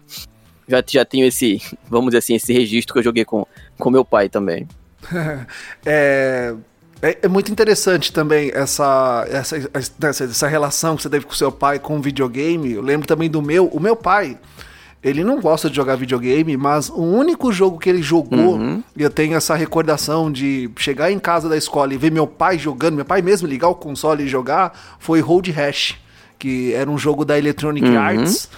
[0.68, 3.46] Já, já tenho esse, vamos dizer assim, esse registro que eu joguei com,
[3.78, 4.68] com meu pai também.
[5.86, 6.54] é,
[7.02, 11.52] É, é, muito interessante também essa, essa, essa, essa relação que você teve com seu
[11.52, 12.74] pai com o videogame.
[12.74, 13.68] Eu lembro também do meu.
[13.68, 14.38] O meu pai,
[15.04, 18.84] ele não gosta de jogar videogame, mas o único jogo que ele jogou, uhum.
[18.98, 22.96] eu tenho essa recordação de chegar em casa da escola e ver meu pai jogando,
[22.96, 25.96] meu pai mesmo ligar o console e jogar, foi Road Rash,
[26.38, 27.98] que era um jogo da Electronic uhum.
[27.98, 28.50] Arts.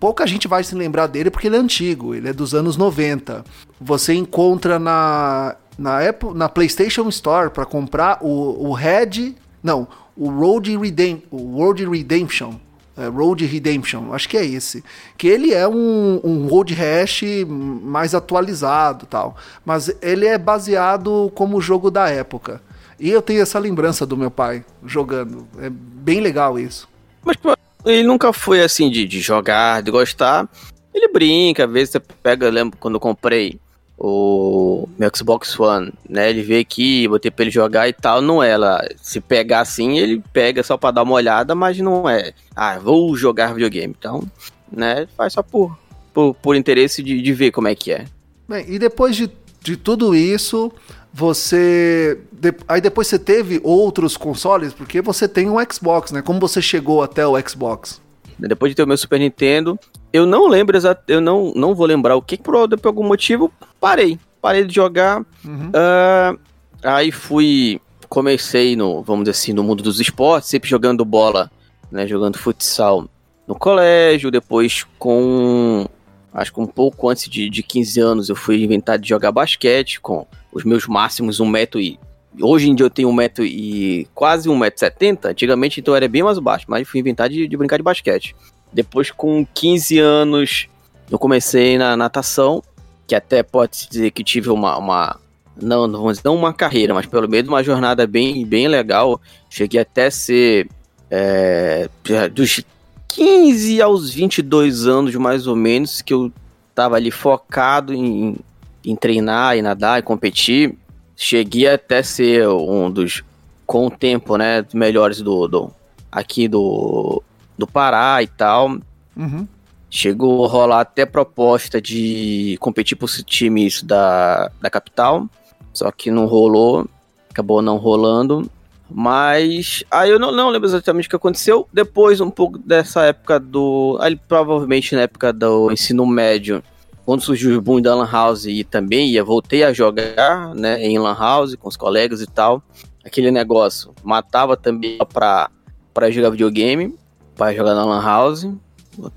[0.00, 3.44] Pouca gente vai se lembrar dele porque ele é antigo, ele é dos anos 90.
[3.80, 9.86] Você encontra na na Apple, na PlayStation Store para comprar o, o Red, não,
[10.16, 12.54] o Road Redemption, o Road Redemption,
[12.96, 14.82] Road Redemption, acho que é esse,
[15.18, 21.60] que ele é um, um Road Rash mais atualizado, tal, mas ele é baseado como
[21.60, 22.62] jogo da época.
[22.98, 26.88] E eu tenho essa lembrança do meu pai jogando, é bem legal isso.
[27.22, 27.36] Mas
[27.84, 30.48] ele nunca foi assim de, de jogar, de gostar.
[30.94, 33.60] Ele brinca, às vezes você pega, eu lembro quando eu comprei
[33.98, 36.28] o meu Xbox One, né?
[36.28, 38.20] Ele veio aqui, botei pra ele jogar e tal.
[38.20, 38.86] Não é ela.
[39.00, 42.32] Se pegar assim, ele pega só pra dar uma olhada, mas não é.
[42.54, 43.94] Ah, vou jogar videogame.
[43.98, 44.22] Então,
[44.70, 45.06] né?
[45.16, 45.76] Faz só por,
[46.12, 48.04] por, por interesse de, de ver como é que é.
[48.48, 49.30] Bem, e depois de,
[49.62, 50.70] de tudo isso,
[51.12, 52.20] você.
[52.30, 56.20] De, aí depois você teve outros consoles, porque você tem um Xbox, né?
[56.20, 58.00] Como você chegou até o Xbox?
[58.38, 59.78] Depois de ter o meu Super Nintendo,
[60.12, 63.52] eu não lembro exato, eu não, não vou lembrar o que, por, por algum motivo,
[63.80, 64.18] parei.
[64.40, 65.24] Parei de jogar.
[65.44, 65.70] Uhum.
[65.70, 66.38] Uh,
[66.82, 67.80] aí fui.
[68.08, 71.50] Comecei no, vamos dizer assim, no mundo dos esportes, sempre jogando bola,
[71.90, 72.06] né?
[72.06, 73.08] Jogando futsal
[73.46, 74.30] no colégio.
[74.30, 75.86] Depois, com.
[76.32, 80.00] Acho que um pouco antes de, de 15 anos, eu fui inventar de jogar basquete
[80.00, 81.98] com os meus máximos um metro e
[82.40, 85.30] Hoje em dia eu tenho um metro e quase um metro setenta.
[85.30, 88.34] Antigamente então era bem mais baixo, mas fui inventar de, de, brincar de basquete.
[88.72, 90.68] Depois com 15 anos
[91.10, 92.62] eu comecei na natação,
[93.06, 95.16] que até pode dizer que tive uma, uma
[95.60, 99.20] não, não, não uma carreira, mas pelo menos uma jornada bem, bem legal.
[99.48, 100.68] Cheguei até ser
[101.10, 101.88] é,
[102.32, 102.62] dos
[103.08, 106.30] 15 aos 22 anos mais ou menos que eu
[106.74, 108.36] tava ali focado em,
[108.84, 110.76] em treinar e nadar e competir
[111.16, 113.24] cheguei até ser um dos,
[113.64, 115.72] com o tempo, né, melhores do, do
[116.12, 117.22] aqui do,
[117.58, 118.78] do Pará e tal.
[119.16, 119.48] Uhum.
[119.90, 125.26] Chegou a rolar até proposta de competir por times da, da capital,
[125.72, 126.86] só que não rolou,
[127.30, 128.50] acabou não rolando.
[128.88, 131.68] Mas aí eu não, não lembro exatamente o que aconteceu.
[131.72, 133.98] Depois, um pouco dessa época do.
[134.00, 136.62] Ali, provavelmente na época do ensino médio,
[137.06, 140.98] quando surgiu o boom da Lan House e também ia, voltei a jogar, né, em
[140.98, 142.60] Lan House com os colegas e tal.
[143.04, 145.48] Aquele negócio matava também pra,
[145.94, 146.92] pra jogar videogame,
[147.36, 148.48] para jogar na Lan House,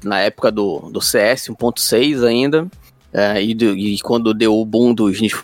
[0.04, 2.68] na época do, do CS 1.6 ainda.
[3.12, 5.36] É, e, do, e, quando deu o boom dos Need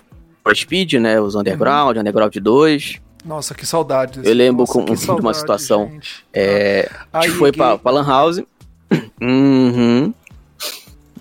[0.44, 2.02] for Speed, né, os Underground, uhum.
[2.02, 3.02] Underground 2.
[3.26, 4.20] Nossa, que saudade.
[4.24, 5.92] Eu lembro Nossa, com, saudade, de uma situação.
[6.32, 8.44] É, a gente foi pra, pra Lan House.
[9.20, 10.14] uhum.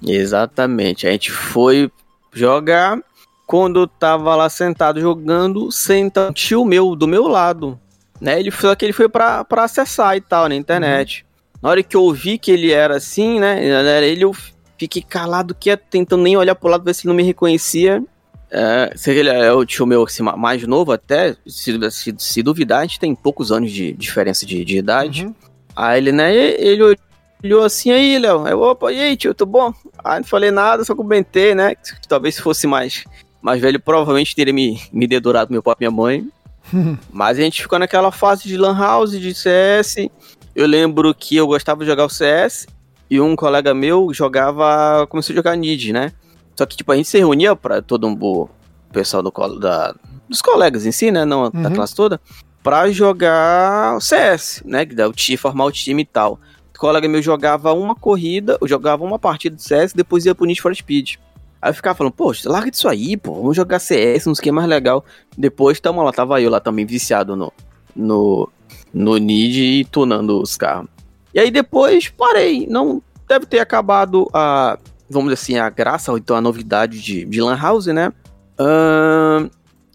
[0.06, 1.06] Exatamente.
[1.06, 1.90] A gente foi
[2.32, 2.98] jogar.
[3.46, 7.78] Quando tava lá sentado jogando, senta um tio meu do meu lado.
[8.20, 8.40] Né?
[8.40, 11.22] Ele só que ele foi pra, pra acessar e tal na internet.
[11.22, 11.58] Uhum.
[11.62, 13.62] Na hora que eu vi que ele era assim, né?
[14.06, 14.32] Ele eu
[14.78, 18.02] fiquei calado, quieto, tentando nem olhar pro lado, ver se ele não me reconhecia.
[18.50, 22.80] É, se ele é o tio meu assim, mais novo até, se, se, se, duvidar,
[22.80, 25.26] a gente tem poucos anos de diferença de, de idade.
[25.26, 25.34] Uhum.
[25.74, 26.96] Aí ele, né, ele
[27.44, 28.46] olhou assim, aí, Léo.
[28.46, 29.72] Aí, opa, e aí, tio, tudo bom?
[30.02, 31.74] Aí não falei nada, só comentei, né?
[32.08, 33.04] Talvez se fosse mais,
[33.42, 36.28] mais velho, provavelmente teria me, me dedurado meu pai e minha mãe.
[37.12, 40.08] Mas a gente ficou naquela fase de Lan House, de CS.
[40.56, 42.66] Eu lembro que eu gostava de jogar o CS
[43.10, 45.06] e um colega meu jogava.
[45.08, 46.12] começou a jogar Nid, né?
[46.56, 48.48] Só que, tipo, a gente se reunia pra todo um, o
[48.92, 49.94] pessoal do, da,
[50.28, 51.24] dos colegas em si, né?
[51.24, 51.62] Não uhum.
[51.62, 52.20] da classe toda,
[52.62, 54.86] pra jogar o CS, né?
[54.86, 56.38] Que dá o time, formar o time e tal
[56.78, 60.60] colega meu jogava uma corrida, eu jogava uma partida de CS depois ia pro Need
[60.60, 61.16] for Speed.
[61.62, 64.68] Aí eu ficava falando, poxa, larga disso aí, pô, vamos jogar CS, o que mais
[64.68, 65.04] legal.
[65.36, 67.52] Depois, tamo lá, tava eu lá também viciado no,
[67.96, 68.50] no,
[68.92, 70.88] no Need e tunando os carros.
[71.32, 76.18] E aí depois parei, não deve ter acabado a, vamos dizer assim, a graça, ou
[76.18, 78.12] então a novidade de, de Lan House, né?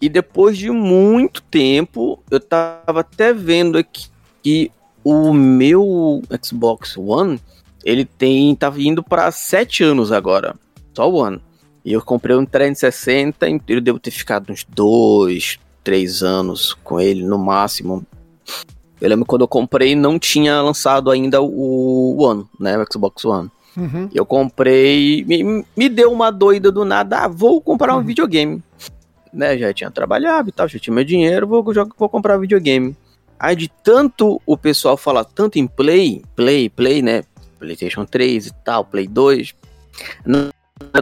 [0.02, 4.08] E depois de muito tempo, eu tava até vendo aqui
[4.42, 4.70] que
[5.04, 7.40] o meu Xbox One,
[7.84, 10.54] ele tem tá vindo para 7 anos agora,
[10.94, 11.40] só o One.
[11.84, 17.24] E eu comprei um 360, eu devo ter ficado uns 2, 3 anos com ele
[17.24, 18.04] no máximo.
[19.00, 23.50] Eu lembro quando eu comprei não tinha lançado ainda o One, né, o Xbox One.
[23.76, 24.10] Uhum.
[24.12, 28.04] Eu comprei, me, me deu uma doida do nada, ah, vou comprar um uhum.
[28.04, 28.62] videogame.
[29.32, 29.56] né?
[29.56, 31.64] Já tinha trabalhado e tal, já tinha meu dinheiro, vou,
[31.96, 32.94] vou comprar videogame.
[33.40, 37.22] Aí de tanto o pessoal falar tanto em Play, Play, Play, né?
[37.58, 39.54] PlayStation 3 e tal, Play 2.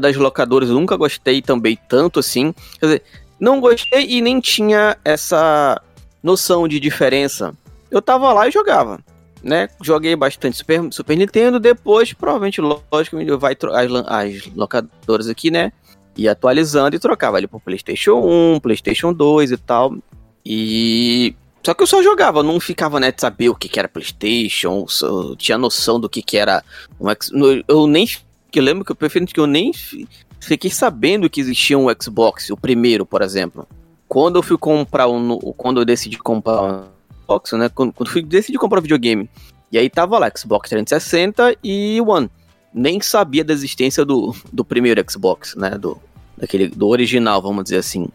[0.00, 2.54] Das locadoras eu nunca gostei também tanto assim.
[2.78, 3.02] Quer dizer,
[3.40, 5.82] não gostei e nem tinha essa
[6.22, 7.52] noção de diferença.
[7.90, 9.00] Eu tava lá e jogava,
[9.42, 9.68] né?
[9.82, 15.72] Joguei bastante Super, Super Nintendo, depois, provavelmente, lógico, vai as, as locadoras aqui, né?
[16.16, 18.20] Ia atualizando e trocava ali pro PlayStation
[18.54, 19.96] 1, PlayStation 2 e tal.
[20.44, 23.88] E só que eu só jogava, não ficava, né, de saber o que, que era
[23.88, 24.86] PlayStation,
[25.36, 26.62] tinha noção do que, que era
[27.00, 27.08] um
[27.66, 28.08] Eu nem.
[28.50, 29.72] Que lembro que eu prefiro que eu nem
[30.40, 33.68] fiquei sabendo que existia um Xbox, o primeiro, por exemplo.
[34.08, 35.36] Quando eu fui comprar um.
[35.56, 36.84] Quando eu decidi comprar um
[37.22, 37.68] Xbox, né?
[37.68, 39.28] Quando, quando eu decidi comprar um videogame.
[39.70, 42.30] E aí tava lá, Xbox 360 e One.
[42.72, 45.70] Nem sabia da existência do, do primeiro Xbox, né?
[45.70, 46.00] Do,
[46.36, 48.08] daquele, do original, vamos dizer assim.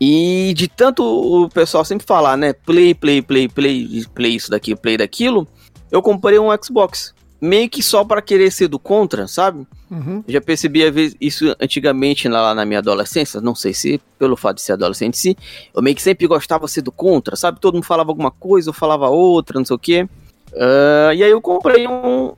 [0.00, 2.54] E de tanto o pessoal sempre falar, né?
[2.54, 5.46] Play, play, play, play, play isso daqui, play daquilo.
[5.90, 7.14] Eu comprei um Xbox.
[7.38, 9.66] Meio que só para querer ser do contra, sabe?
[9.90, 10.22] Uhum.
[10.26, 10.80] Já percebi
[11.20, 13.40] isso antigamente lá na minha adolescência.
[13.40, 15.36] Não sei se pelo fato de ser adolescente, se
[15.74, 17.60] eu meio que sempre gostava de ser do contra, sabe?
[17.60, 20.08] Todo mundo falava alguma coisa, eu falava outra, não sei o quê.
[20.52, 22.32] Uh, e aí eu comprei um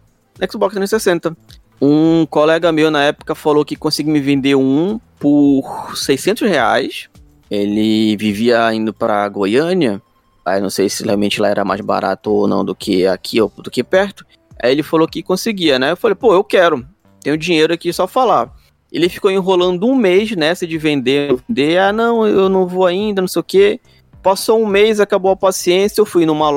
[0.50, 1.36] Xbox 360.
[1.80, 7.11] Um colega meu na época falou que conseguiu me vender um por 600 reais
[7.52, 10.00] ele vivia indo para Goiânia.
[10.42, 13.52] Aí não sei se realmente lá era mais barato ou não do que aqui ou
[13.58, 14.24] do que perto.
[14.60, 15.90] Aí ele falou que conseguia, né?
[15.90, 16.86] Eu falei, pô, eu quero.
[17.20, 18.50] Tenho dinheiro aqui, só falar.
[18.90, 21.78] Ele ficou enrolando um mês nessa de vender, vender.
[21.78, 23.80] Ah, não, eu não vou ainda, não sei o quê.
[24.22, 26.00] Passou um mês, acabou a paciência.
[26.00, 26.50] Eu fui numa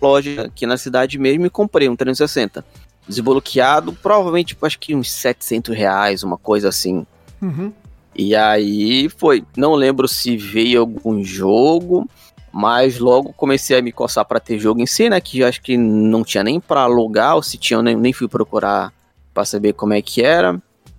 [0.00, 2.64] loja aqui na cidade mesmo e comprei um 360.
[3.06, 7.06] Desbloqueado, provavelmente, acho que uns 700 reais, uma coisa assim.
[7.40, 7.70] Uhum.
[8.18, 9.44] E aí foi.
[9.56, 12.04] Não lembro se veio algum jogo,
[12.52, 15.20] mas logo comecei a me coçar para ter jogo em si, né?
[15.20, 18.26] Que acho que não tinha nem para alugar, ou se tinha, eu nem, nem fui
[18.26, 18.92] procurar
[19.32, 20.56] para saber como é que era.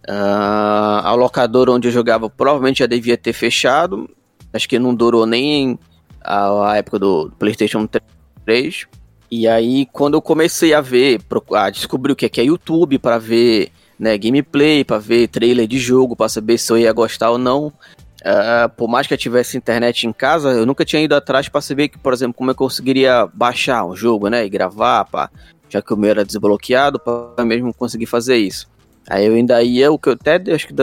[0.08, 4.10] Uh, a locadora onde eu jogava provavelmente já devia ter fechado.
[4.54, 5.78] Acho que não durou nem
[6.24, 7.86] a, a época do PlayStation
[8.46, 8.88] 3.
[9.30, 11.20] E aí, quando eu comecei a ver,
[11.54, 15.68] a descobrir o que é, que é YouTube para ver né, gameplay, para ver trailer
[15.68, 17.68] de jogo, para saber se eu ia gostar ou não.
[17.68, 21.62] Uh, por mais que eu tivesse internet em casa, eu nunca tinha ido atrás para
[21.62, 25.30] saber que, por exemplo, como eu conseguiria baixar um jogo, né, e gravar, pá,
[25.70, 28.68] já que o meu era desbloqueado, para mesmo conseguir fazer isso.
[29.08, 30.74] Aí eu ainda ia, o que eu até acho que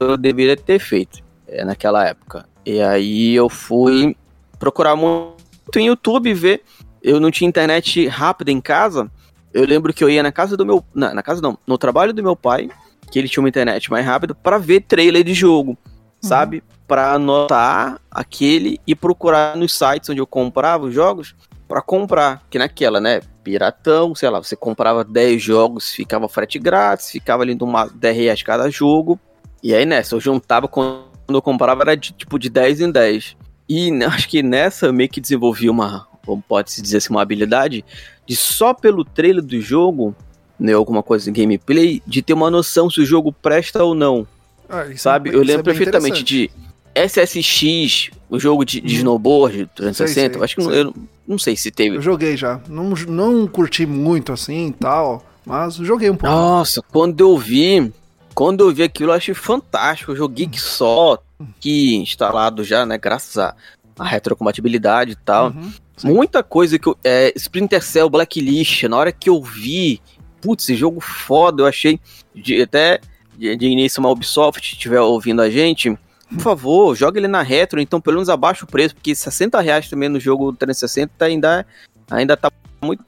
[0.00, 2.46] eu deveria ter feito é, naquela época.
[2.64, 4.16] E aí eu fui
[4.58, 5.36] procurar muito
[5.76, 6.62] em YouTube ver.
[7.02, 9.10] Eu não tinha internet rápida em casa,
[9.56, 10.84] eu lembro que eu ia na casa do meu.
[10.94, 12.68] Na, na casa não, no trabalho do meu pai,
[13.10, 15.76] que ele tinha uma internet mais rápida, para ver trailer de jogo, uhum.
[16.20, 16.62] sabe?
[16.86, 21.34] Para anotar aquele e procurar nos sites onde eu comprava os jogos
[21.66, 22.42] para comprar.
[22.50, 23.20] Que naquela, né?
[23.42, 28.42] Piratão, sei lá, você comprava 10 jogos, ficava frete grátis, ficava ali uma 10 reais
[28.42, 29.18] cada jogo.
[29.62, 33.36] E aí nessa, eu juntava quando eu comprava, era de, tipo de 10 em 10.
[33.68, 37.84] E acho que nessa eu meio que desenvolvi uma, como pode-se dizer assim, uma habilidade
[38.26, 40.14] de só pelo trailer do jogo,
[40.58, 44.26] né, alguma coisa em gameplay, de ter uma noção se o jogo presta ou não.
[44.68, 45.30] Ah, é sabe?
[45.30, 46.50] É, eu lembro é perfeitamente de
[46.94, 48.98] SSX, o jogo de, de hum.
[48.98, 50.70] snowboard 360, sei, sei, acho que sei.
[50.70, 50.94] Não, eu
[51.26, 51.96] não sei se teve.
[51.96, 52.60] Eu joguei já.
[52.68, 56.34] Não, não curti muito assim e tal, mas joguei um pouco.
[56.34, 57.92] Nossa, quando eu vi,
[58.34, 60.12] quando eu vi aquilo, eu achei fantástico.
[60.12, 61.18] Eu joguei que só,
[61.60, 63.54] que instalado já, né, graças a,
[63.98, 65.48] a retrocompatibilidade e tal.
[65.48, 65.72] Uhum.
[66.04, 66.96] Muita coisa que eu.
[67.02, 70.00] É, Splinter Cell, Blacklist, na hora que eu vi,
[70.40, 72.00] putz, esse jogo foda, eu achei.
[72.34, 73.00] De, até
[73.36, 75.96] de, de início, uma Ubisoft estiver ouvindo a gente,
[76.30, 79.88] por favor, joga ele na retro, então pelo menos abaixa o preço, porque 60 reais
[79.88, 81.66] também no jogo 360 ainda,
[82.10, 82.50] ainda tá
[82.82, 83.04] muito.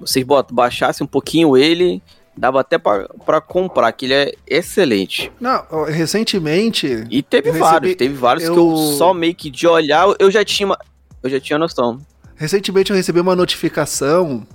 [0.00, 2.02] Vocês botam, baixassem um pouquinho ele,
[2.36, 5.30] dava até para comprar, que ele é excelente.
[5.38, 7.06] Não, recentemente.
[7.10, 8.54] E teve vários, teve vários eu...
[8.54, 10.76] que eu só meio que de olhar, eu já tinha,
[11.22, 12.00] eu já tinha noção.
[12.38, 14.46] Recentemente eu recebi uma notificação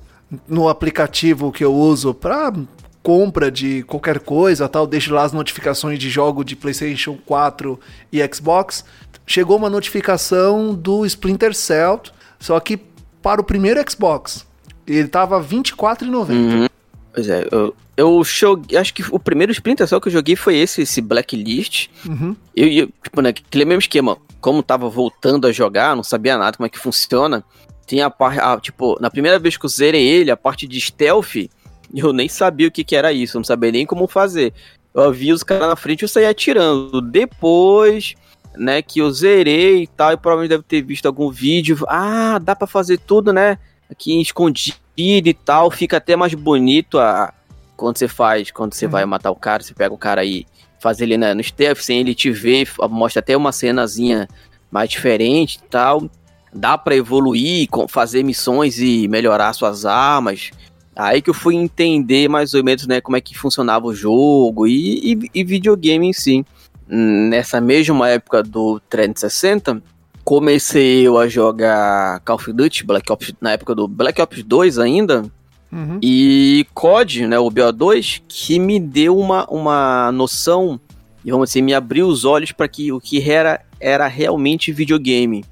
[0.47, 2.51] no aplicativo que eu uso para
[3.03, 7.77] compra de qualquer coisa, tal, deixo lá as notificações de jogo de PlayStation 4
[8.11, 8.85] e Xbox.
[9.27, 12.01] Chegou uma notificação do Splinter Cell,
[12.39, 12.79] só que
[13.21, 14.47] para o primeiro Xbox.
[14.87, 16.29] Ele tava R$24,90.
[16.29, 16.67] Uhum.
[17.13, 20.57] Pois é, eu, eu joguei, acho que o primeiro Splinter Cell que eu joguei foi
[20.57, 21.89] esse, esse Blacklist.
[22.07, 22.35] Uhum.
[22.55, 26.57] Eu, eu, tipo, né, aquele mesmo esquema, como tava voltando a jogar, não sabia nada
[26.57, 27.43] como é que funciona,
[27.85, 31.35] tem a parte, tipo, na primeira vez que eu zerei ele, a parte de stealth,
[31.93, 34.53] eu nem sabia o que que era isso, eu não sabia nem como fazer.
[34.93, 37.01] Eu vi os caras na frente e eu saía atirando.
[37.01, 38.15] Depois
[38.55, 41.77] né, que eu zerei e tal, e provavelmente deve ter visto algum vídeo.
[41.87, 43.57] Ah, dá para fazer tudo, né?
[43.89, 47.33] Aqui escondido e tal, fica até mais bonito a
[47.75, 48.91] quando você faz, quando você uhum.
[48.91, 50.45] vai matar o cara, você pega o cara aí,
[50.79, 54.27] faz ele né, no stealth, sem ele te ver, mostra até uma cenazinha
[54.71, 56.09] mais diferente e tal.
[56.53, 60.51] Dá para evoluir, fazer missões e melhorar suas armas.
[60.95, 64.67] Aí que eu fui entender mais ou menos, né, como é que funcionava o jogo
[64.67, 66.45] e, e, e videogame em si.
[66.87, 69.81] Nessa mesma época do 360,
[70.23, 74.79] comecei eu a jogar Call of Duty, Black Ops, na época do Black Ops 2
[74.79, 75.23] ainda,
[75.71, 75.99] uhum.
[76.01, 80.79] e COD, né, o BO2, que me deu uma, uma noção,
[81.25, 85.43] e vamos dizer, me abriu os olhos para que o que era, era realmente videogame.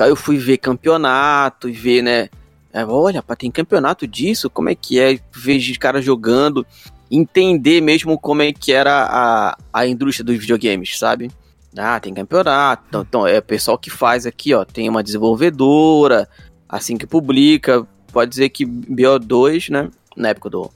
[0.00, 2.30] Que aí eu fui ver campeonato e ver, né,
[2.72, 5.18] é, olha, tem campeonato disso, como é que é?
[5.30, 6.66] Vejo cara jogando,
[7.10, 11.30] entender mesmo como é que era a, a indústria dos videogames, sabe?
[11.76, 16.26] Ah, tem campeonato, então, então é o pessoal que faz aqui, ó, tem uma desenvolvedora,
[16.66, 20.70] assim que publica, pode dizer que BO2, né, na época do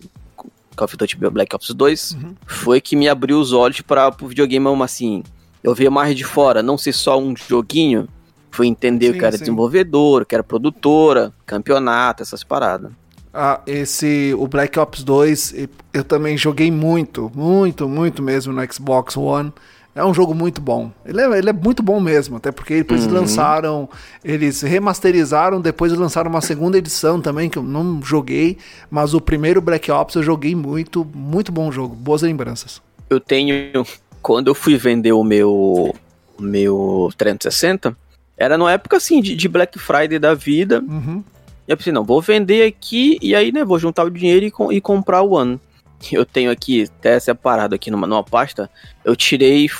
[0.76, 2.34] Call of Duty Black Ops 2, uhum.
[2.46, 5.22] foi que me abriu os olhos para o videogame, assim,
[5.62, 8.06] eu ver mais de fora, não ser só um joguinho,
[8.54, 9.40] Fui entender sim, que era sim.
[9.42, 12.92] desenvolvedor, que era produtora, campeonato, essas paradas.
[13.32, 15.54] Ah, esse, o Black Ops 2,
[15.92, 19.52] eu também joguei muito, muito, muito mesmo no Xbox One.
[19.92, 20.92] É um jogo muito bom.
[21.04, 23.12] Ele é, ele é muito bom mesmo, até porque eles uhum.
[23.12, 23.88] lançaram,
[24.24, 28.56] eles remasterizaram, depois lançaram uma segunda edição também, que eu não joguei,
[28.88, 32.80] mas o primeiro Black Ops eu joguei muito, muito bom jogo, boas lembranças.
[33.10, 33.84] Eu tenho,
[34.22, 35.92] quando eu fui vender o meu,
[36.38, 37.96] meu 360,
[38.36, 40.80] era numa época assim, de, de Black Friday da vida.
[40.80, 41.22] Uhum.
[41.66, 44.50] E eu pensei, não, vou vender aqui e aí, né, vou juntar o dinheiro e,
[44.50, 45.60] com, e comprar o One.
[46.12, 48.68] Eu tenho aqui, até separado aqui numa, numa pasta,
[49.02, 49.70] eu tirei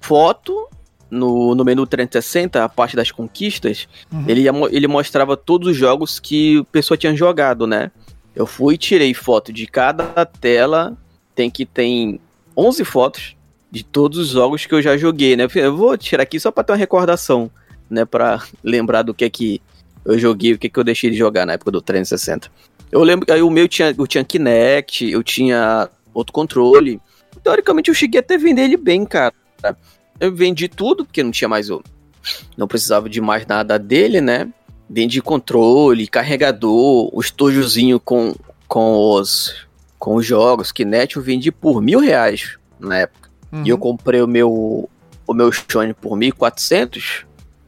[0.00, 0.68] foto
[1.10, 4.24] no, no menu 360, a parte das conquistas, uhum.
[4.28, 7.90] ele, ele mostrava todos os jogos que a pessoa tinha jogado, né?
[8.34, 10.96] Eu fui e tirei foto de cada tela,
[11.34, 12.20] tem que tem
[12.56, 13.36] 11 fotos
[13.70, 15.48] de todos os jogos que eu já joguei, né?
[15.54, 17.50] Eu vou tirar aqui só para ter uma recordação
[17.88, 19.60] né, para lembrar do que é que
[20.04, 22.50] eu joguei, o que é que eu deixei de jogar na época do 360.
[22.90, 27.00] Eu lembro que aí o meu tinha, eu tinha Kinect, eu tinha outro controle.
[27.42, 29.34] Teoricamente eu cheguei até vender ele bem, cara.
[30.20, 31.82] Eu vendi tudo, porque não tinha mais o.
[32.56, 34.48] Não precisava de mais nada dele, né?
[34.88, 38.34] Vendi controle, carregador, o estojozinho com,
[38.68, 39.66] com os
[39.98, 43.30] com os jogos, Kinect eu vendi por mil reais na época.
[43.50, 43.62] Uhum.
[43.64, 44.88] E eu comprei o meu
[45.26, 47.24] o meu Sony por 1.400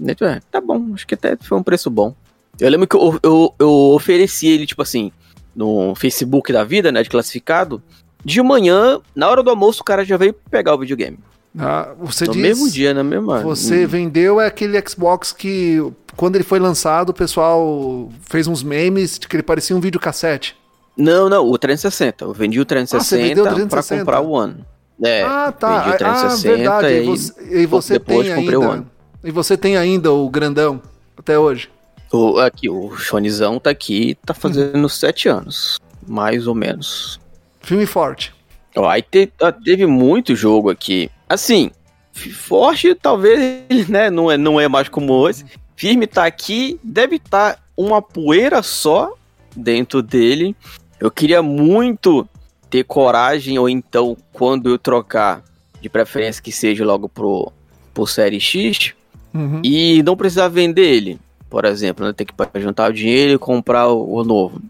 [0.07, 2.15] é, tá bom, acho que até foi um preço bom.
[2.61, 5.13] Eu lembro que eu, eu, eu ofereci ele, tipo assim,
[5.55, 7.83] no Facebook da vida, né, de classificado.
[8.25, 11.19] De manhã, na hora do almoço, o cara já veio pegar o videogame.
[11.59, 13.41] Ah, você no diz, mesmo dia, na mesma.
[13.41, 13.89] Você hum.
[13.89, 15.79] vendeu é aquele Xbox que,
[16.17, 20.57] quando ele foi lançado, o pessoal fez uns memes de que ele parecia um videocassete.
[20.97, 22.25] Não, não, o 360.
[22.25, 23.69] Eu vendi o 360, ah, 360?
[23.69, 24.65] pra comprar o One.
[25.03, 25.79] É, ah, tá.
[25.79, 26.95] Vendi o 360 ah, verdade.
[26.95, 28.69] E, você, e você depois tem comprei ainda.
[28.69, 28.87] o One.
[29.23, 30.81] E você tem ainda o grandão
[31.17, 31.69] até hoje?
[32.13, 34.89] O, aqui, o Shonizão tá aqui, tá fazendo hum.
[34.89, 37.21] sete anos, mais ou menos.
[37.61, 38.33] Filme forte.
[38.77, 41.11] Ó, aí te, ah, teve muito jogo aqui.
[41.29, 41.71] Assim,
[42.13, 45.45] forte talvez, né, não é, não é mais como hoje.
[45.77, 49.15] Firme tá aqui, deve estar tá uma poeira só
[49.55, 50.57] dentro dele.
[50.99, 52.29] Eu queria muito
[52.71, 55.43] ter coragem, ou então, quando eu trocar,
[55.81, 57.53] de preferência que seja logo pro,
[57.95, 58.95] pro Série X,
[59.35, 59.61] uhum.
[59.65, 62.13] e não precisar vender ele, por exemplo, né?
[62.13, 64.61] Ter que juntar o dinheiro e comprar o, o, novo.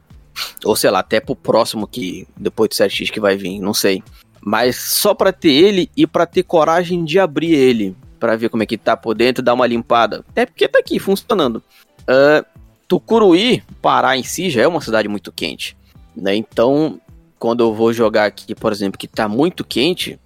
[0.65, 4.03] Ou sei lá, até pro próximo que depois do 7X que vai vir, não sei.
[4.41, 8.63] Mas só para ter ele e para ter coragem de abrir ele, para ver como
[8.63, 10.25] é que tá por dentro, dar uma limpada.
[10.29, 11.63] Até porque tá aqui funcionando.
[12.03, 12.45] Uh,
[12.87, 15.77] Tucuruí, Pará em si já é uma cidade muito quente,
[16.17, 16.35] né?
[16.35, 17.01] Então,
[17.39, 20.19] quando eu vou jogar aqui, por exemplo, que tá muito quente,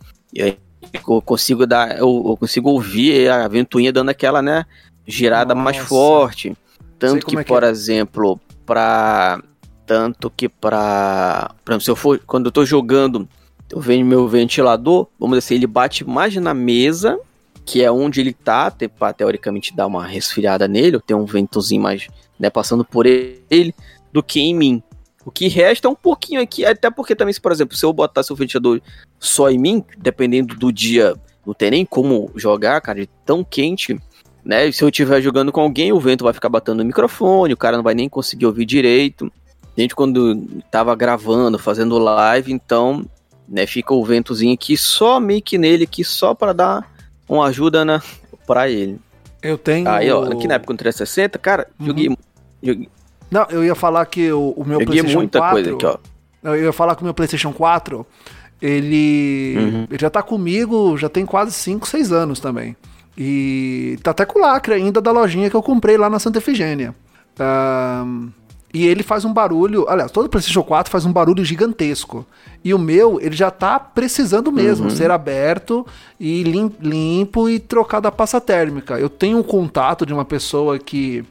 [0.95, 4.66] eu consigo dar, eu, eu, consigo ouvir a ventoinha dando aquela, né,
[5.07, 5.64] girada Nossa.
[5.64, 6.57] mais forte.
[6.99, 7.70] Tanto que, é que, por é.
[7.70, 9.43] exemplo, para
[9.86, 13.28] tanto que para, exemplo, se eu for quando eu tô jogando,
[13.70, 17.18] eu venho meu ventilador, vamos dizer assim, ele bate mais na mesa,
[17.64, 21.82] que é onde ele tá, para teoricamente dar uma resfriada nele, eu tenho um ventozinho
[21.82, 22.07] mais,
[22.38, 23.74] né, passando por ele,
[24.12, 24.82] do que em mim.
[25.24, 27.92] O que resta é um pouquinho aqui, até porque também, se, por exemplo, se eu
[27.92, 28.80] botasse o ventilador
[29.18, 31.14] só em mim, dependendo do dia,
[31.46, 34.00] não tem nem como jogar, cara, de tão quente,
[34.44, 34.70] né?
[34.72, 37.76] Se eu estiver jogando com alguém, o vento vai ficar batendo no microfone, o cara
[37.76, 39.32] não vai nem conseguir ouvir direito.
[39.76, 43.06] Gente, quando tava gravando, fazendo live, então,
[43.48, 46.92] né, fica o ventozinho aqui, só meio que nele aqui, só para dar
[47.28, 48.02] uma ajuda na,
[48.46, 48.98] pra ele.
[49.42, 49.88] Eu tenho.
[49.88, 51.86] Aí, ó, aqui na época do 360, cara, uhum.
[51.86, 52.16] joguei,
[52.62, 52.88] joguei.
[53.33, 55.55] Não, eu ia falar que o, o meu joguei PlayStation muita 4.
[55.57, 55.97] coisa aqui, ó.
[56.55, 58.07] Eu ia falar que o meu PlayStation 4,
[58.61, 59.87] ele, Uhum.
[59.91, 62.76] ele já tá comigo, já tem quase 5, 6 anos também.
[63.16, 66.39] E tá até com o lacre ainda da lojinha que eu comprei lá na Santa
[66.39, 66.95] Efigênia.
[67.39, 68.28] Ahn,
[68.74, 69.87] e ele faz um barulho.
[69.89, 72.24] Aliás, todo PlayStation 4 faz um barulho gigantesco.
[72.64, 75.87] E o meu, ele já tá precisando mesmo ser aberto
[76.18, 78.99] e lim- limpo e trocado a pasta térmica.
[78.99, 81.22] Eu tenho um contato de uma pessoa que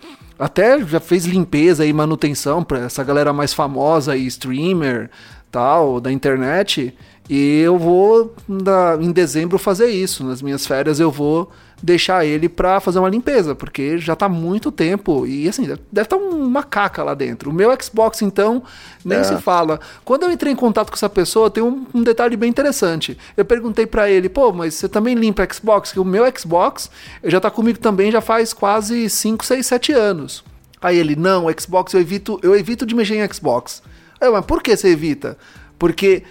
[0.42, 5.12] até já fez limpeza e manutenção para essa galera mais famosa e streamer
[5.52, 6.98] tal da internet.
[7.30, 10.24] E eu vou na- em dezembro fazer isso.
[10.24, 11.50] Nas minhas férias eu vou
[11.84, 16.16] deixar ele pra fazer uma limpeza, porque já tá muito tempo e assim, deve estar
[16.18, 17.50] uma caca lá dentro.
[17.50, 18.62] O meu Xbox então
[19.04, 19.24] nem É.
[19.24, 19.80] se fala.
[20.06, 23.18] Quando eu entrei em contato com essa pessoa, tem um, um detalhe bem interessante.
[23.36, 26.92] Eu perguntei pra ele: "Pô, mas você também limpa Xbox?" Que o meu Xbox
[27.24, 30.44] já tá comigo também já faz quase 5, 6, 7 anos.
[30.82, 33.82] Aí ele: "Não, Xbox eu evito, eu evito de mexer em Xbox."
[34.20, 35.36] Aí eu, mas por que você evita?
[35.80, 36.22] Porque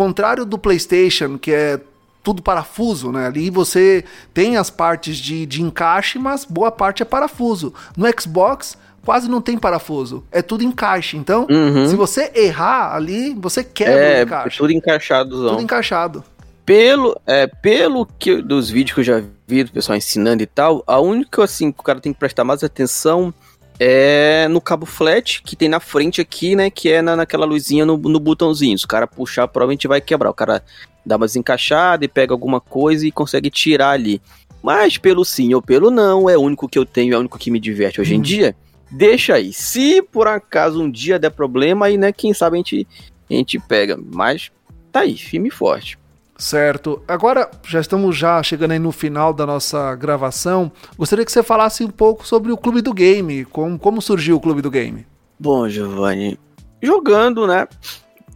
[0.00, 1.78] contrário do PlayStation, que é
[2.22, 3.26] tudo parafuso, né?
[3.26, 7.74] Ali você tem as partes de, de encaixe, mas boa parte é parafuso.
[7.94, 10.24] No Xbox, quase não tem parafuso.
[10.32, 11.18] É tudo encaixe.
[11.18, 11.86] Então, Uhum.
[11.86, 14.56] se você errar ali, você quebra É, o encaixe.
[14.58, 15.50] tudo encaixadozão.
[15.50, 16.24] Tudo encaixado.
[16.64, 20.82] Pelo, é, pelo que dos vídeos que eu já vi do pessoal ensinando e tal,
[20.86, 23.34] a única assim que o cara tem que prestar mais atenção
[23.82, 26.68] é no cabo flat que tem na frente aqui, né?
[26.68, 28.78] Que é na, naquela luzinha no, no botãozinho.
[28.78, 30.28] Se o cara puxar, provavelmente vai quebrar.
[30.28, 30.62] O cara
[31.04, 34.20] dá uma desencaixada e pega alguma coisa e consegue tirar ali.
[34.62, 37.38] Mas pelo sim ou pelo não, é o único que eu tenho, é o único
[37.38, 38.22] que me diverte hoje em Hum.
[38.22, 38.54] dia.
[38.90, 39.50] Deixa aí.
[39.50, 42.86] Se por acaso um dia der problema, aí, né, quem sabe a gente,
[43.30, 43.98] a gente pega.
[44.12, 44.50] Mas
[44.92, 45.98] tá aí, firme e forte.
[46.40, 47.02] Certo.
[47.06, 50.72] Agora, já estamos já chegando aí no final da nossa gravação.
[50.96, 53.44] Gostaria que você falasse um pouco sobre o Clube do Game.
[53.44, 55.06] Como, como surgiu o Clube do Game?
[55.38, 56.38] Bom, Giovanni,
[56.82, 57.68] jogando, né?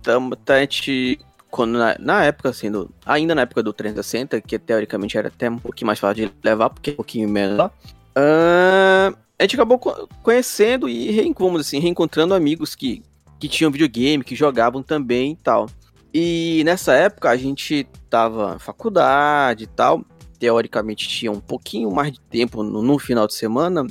[0.03, 1.19] Tamo, tá, a gente,
[1.51, 5.49] quando na, na época, assim, do, ainda na época do 360, que teoricamente era até
[5.49, 7.71] um pouquinho mais fácil de levar, porque é um pouquinho menor,
[8.15, 13.03] ah, a gente acabou co- conhecendo e, assim, reencontrando amigos que,
[13.41, 15.71] que tinham videogame, que jogavam também e tal.
[16.15, 20.05] E nessa época a gente tava faculdade e tal,
[20.39, 23.85] teoricamente tinha um pouquinho mais de tempo no, no final de semana,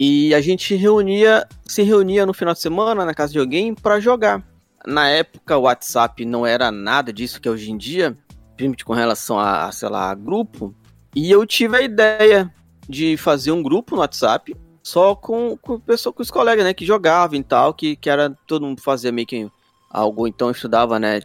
[0.00, 4.00] e a gente reunia, se reunia no final de semana na casa de alguém para
[4.00, 4.42] jogar.
[4.84, 8.16] Na época o WhatsApp não era nada disso que é hoje em dia,
[8.56, 10.74] principalmente com relação a, sei lá, a grupo.
[11.14, 12.52] E eu tive a ideia
[12.88, 16.86] de fazer um grupo no WhatsApp só com, com, pessoa, com os colegas, né, que
[16.86, 19.48] jogavam e tal, que, que era todo mundo fazia meio que
[19.90, 21.20] algo, então estudava, né,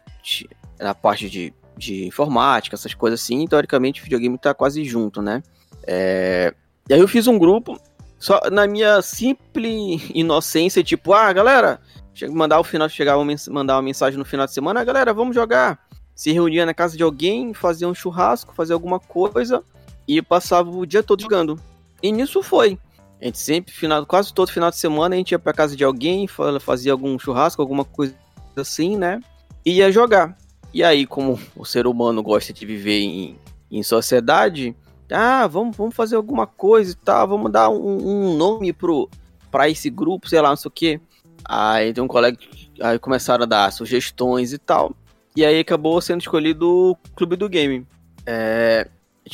[0.80, 5.42] na parte de, de informática, essas coisas assim, teoricamente o videogame tá quase junto, né.
[5.86, 6.54] É,
[6.90, 7.80] E aí eu fiz um grupo,
[8.18, 11.80] só na minha simples inocência, tipo, ah, galera,
[12.32, 12.90] mandar o final,
[13.26, 15.80] mens- mandar uma mensagem no final de semana, ah, galera, vamos jogar.
[16.16, 19.64] Se reunia na casa de alguém, fazia um churrasco, fazia alguma coisa
[20.08, 21.60] e passava o dia todo jogando.
[22.02, 22.78] E nisso foi.
[23.20, 25.84] A gente sempre, final, quase todo final de semana, a gente ia pra casa de
[25.84, 28.14] alguém, fa- fazia algum churrasco, alguma coisa
[28.62, 29.20] assim, né?
[29.66, 30.38] E ia jogar.
[30.74, 33.38] E aí, como o ser humano gosta de viver em,
[33.72, 34.76] em sociedade,
[35.12, 39.10] ah, vamos, vamos fazer alguma coisa e tal, vamos dar um, um nome pro,
[39.52, 41.02] pra esse grupo, sei lá, não sei o quê.
[41.46, 42.38] Aí tem um colega,
[42.82, 44.96] aí começaram a dar sugestões e tal.
[45.36, 47.86] E aí acabou sendo escolhido o Clube do Game.
[48.26, 48.88] É,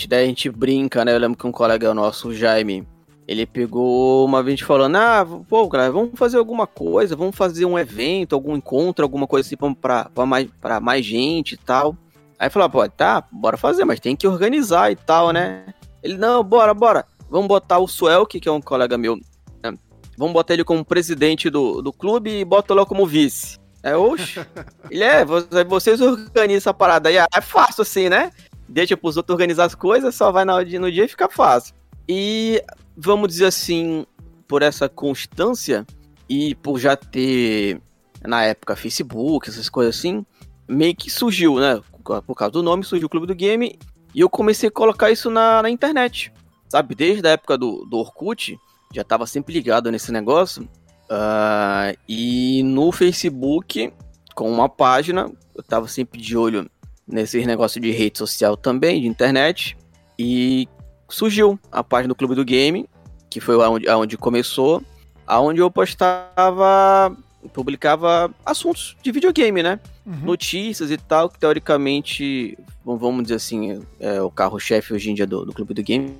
[0.08, 1.14] daí a gente brinca, né?
[1.14, 2.88] Eu lembro que um colega nosso, o Jaime,
[3.30, 7.78] ele pegou uma vez falando, ah, pô, galera, vamos fazer alguma coisa, vamos fazer um
[7.78, 11.96] evento, algum encontro, alguma coisa assim pra, pra, mais, pra mais gente e tal.
[12.40, 15.64] Aí falou, pô, tá, bora fazer, mas tem que organizar e tal, né?
[16.02, 17.06] Ele, não, bora, bora.
[17.30, 19.16] Vamos botar o Suelk, que é um colega meu,
[19.62, 19.78] né?
[20.18, 23.60] vamos botar ele como presidente do, do clube e bota lá como vice.
[23.84, 24.40] É, oxe.
[24.90, 27.18] Ele é, vo- vocês organizam essa parada aí.
[27.18, 28.32] Ah, É fácil assim, né?
[28.68, 31.74] Deixa pros outros organizar as coisas, só vai no dia, no dia e fica fácil.
[32.08, 32.62] E
[33.00, 34.06] vamos dizer assim,
[34.48, 35.86] por essa constância
[36.28, 37.82] e por já ter
[38.22, 40.26] na época Facebook, essas coisas assim,
[40.68, 41.82] meio que surgiu, né?
[42.04, 43.78] Por causa do nome, surgiu o Clube do Game
[44.14, 46.34] e eu comecei a colocar isso na, na internet.
[46.68, 48.58] Sabe, desde a época do, do Orkut,
[48.94, 50.68] já tava sempre ligado nesse negócio.
[51.10, 53.92] Ah, e no Facebook,
[54.36, 56.70] com uma página, eu tava sempre de olho
[57.08, 59.76] nesses negócios de rede social também, de internet.
[60.18, 60.68] E
[61.10, 62.90] surgiu a página do Clube do Game,
[63.30, 64.82] que foi aonde, aonde começou,
[65.26, 67.16] aonde eu postava,
[67.54, 69.80] publicava assuntos de videogame, né?
[70.06, 70.18] Uhum.
[70.24, 75.46] Notícias e tal, que teoricamente, vamos dizer assim, é o carro-chefe hoje em dia do,
[75.46, 76.18] do Clube do Game.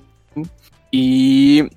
[0.94, 1.70] E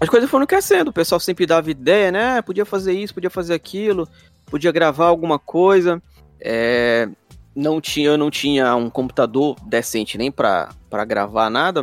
[0.00, 2.42] as coisas foram crescendo, o pessoal sempre dava ideia, né?
[2.42, 4.08] Podia fazer isso, podia fazer aquilo,
[4.46, 6.02] podia gravar alguma coisa.
[6.40, 7.08] É,
[7.54, 10.74] não tinha, eu não tinha um computador decente nem para
[11.06, 11.82] gravar nada.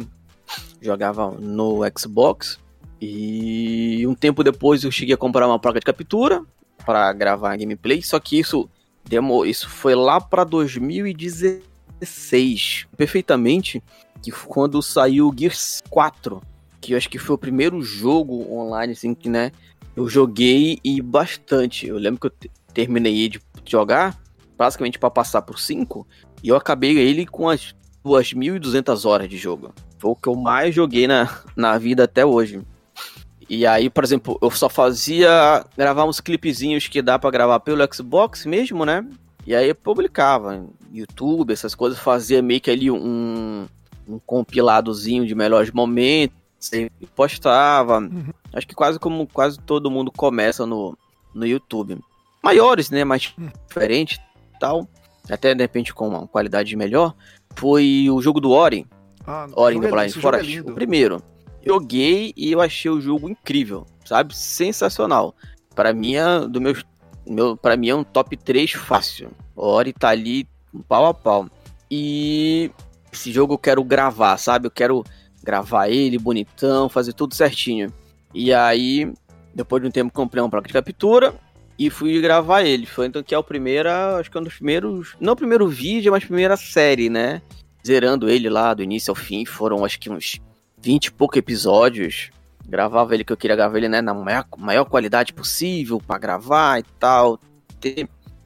[0.81, 2.59] Jogava no Xbox.
[2.99, 6.43] E um tempo depois eu cheguei a comprar uma placa de captura
[6.85, 8.67] para gravar gameplay, só que isso
[9.05, 13.83] demorou, isso foi lá para 2016, perfeitamente,
[14.21, 16.41] que quando saiu o Gears 4
[16.79, 19.51] que eu acho que foi o primeiro jogo online, assim, que, né,
[19.95, 21.87] eu joguei e bastante.
[21.87, 24.17] Eu lembro que eu terminei de jogar,
[24.57, 26.07] basicamente para passar por 5,
[26.43, 27.75] e eu acabei ele com as
[28.05, 29.73] 2.200 horas de jogo.
[29.97, 32.61] Foi o que eu mais joguei na, na vida até hoje.
[33.49, 37.81] E aí, por exemplo, eu só fazia gravar uns clipezinhos que dá para gravar pelo
[37.93, 39.05] Xbox mesmo, né?
[39.45, 43.65] E aí eu publicava YouTube, essas coisas, fazia meio que ali um,
[44.07, 47.99] um compiladozinho de melhores momentos sempre postava.
[47.99, 48.33] Uhum.
[48.53, 50.97] Acho que quase como quase todo mundo começa no,
[51.33, 51.97] no YouTube.
[52.43, 53.03] Maiores, né?
[53.03, 53.49] Mais uhum.
[53.67, 54.19] diferente
[54.59, 54.87] tal.
[55.29, 57.13] Até de repente com uma qualidade melhor.
[57.55, 58.85] Foi o jogo do Ori.
[59.27, 60.57] Ah, Ori do Blind Forest.
[60.57, 61.21] É o primeiro.
[61.65, 64.33] Joguei e eu achei o jogo incrível, sabe?
[64.33, 65.35] Sensacional.
[65.75, 66.73] Para mim é do meu,
[67.27, 69.29] meu para mim é um top 3 fácil.
[69.53, 70.47] Ori tá ali
[70.87, 71.49] pau a pau.
[71.91, 72.71] E
[73.11, 74.67] esse jogo eu quero gravar, sabe?
[74.67, 75.03] Eu quero
[75.43, 77.91] gravar ele bonitão, fazer tudo certinho.
[78.33, 79.11] E aí,
[79.53, 81.35] depois de um tempo, comprei uma placa de captura
[81.77, 82.85] e fui gravar ele.
[82.85, 85.67] Foi então que é o primeiro, acho que é um dos primeiros, não o primeiro
[85.67, 87.41] vídeo, mas a primeira série, né?
[87.85, 90.39] Zerando ele lá do início ao fim, foram acho que uns
[90.81, 92.29] 20 e poucos episódios.
[92.67, 96.79] Gravava ele que eu queria gravar ele, né, na maior, maior qualidade possível para gravar
[96.79, 97.39] e tal.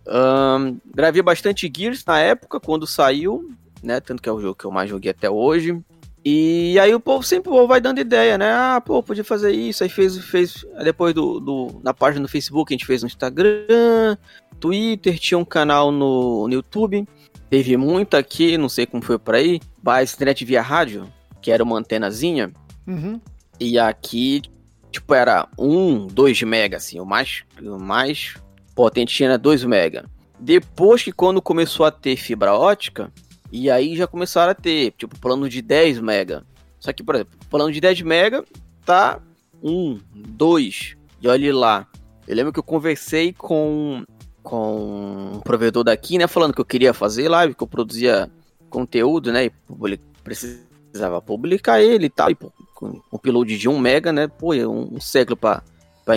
[0.07, 3.51] Um, gravei bastante Gears na época, quando saiu,
[3.81, 3.99] né?
[3.99, 5.81] Tanto que é o jogo que eu mais joguei até hoje.
[6.23, 8.51] E aí o povo sempre vai dando ideia, né?
[8.51, 9.83] Ah, pô, podia fazer isso.
[9.83, 14.17] Aí fez, fez depois do, do, na página do Facebook, a gente fez no Instagram,
[14.59, 17.07] Twitter, tinha um canal no, no YouTube.
[17.51, 21.61] Teve muito aqui, não sei como foi por aí, mas internet via rádio, que era
[21.61, 22.49] uma antenazinha.
[22.87, 23.19] Uhum.
[23.59, 24.41] E aqui,
[24.89, 28.35] tipo, era 1, 2 mega, assim, o mais, o mais
[28.73, 30.05] potente tinha 2 mega.
[30.39, 33.11] Depois que quando começou a ter fibra ótica,
[33.51, 36.45] e aí já começaram a ter, tipo, plano de 10 mega.
[36.79, 38.45] Só que, por exemplo, plano de 10 mega
[38.85, 39.19] tá
[39.61, 40.95] 1, 2.
[41.21, 41.85] E olha lá.
[42.25, 44.05] Eu lembro que eu conversei com,
[44.43, 46.27] com um provedor daqui, né?
[46.27, 48.29] Falando que eu queria fazer live, que eu produzia
[48.69, 49.45] conteúdo, né?
[49.45, 52.31] E public, precisava publicar ele e tal.
[52.31, 54.27] E com um upload de 1 mega, né?
[54.27, 55.63] Pô, é um, um século para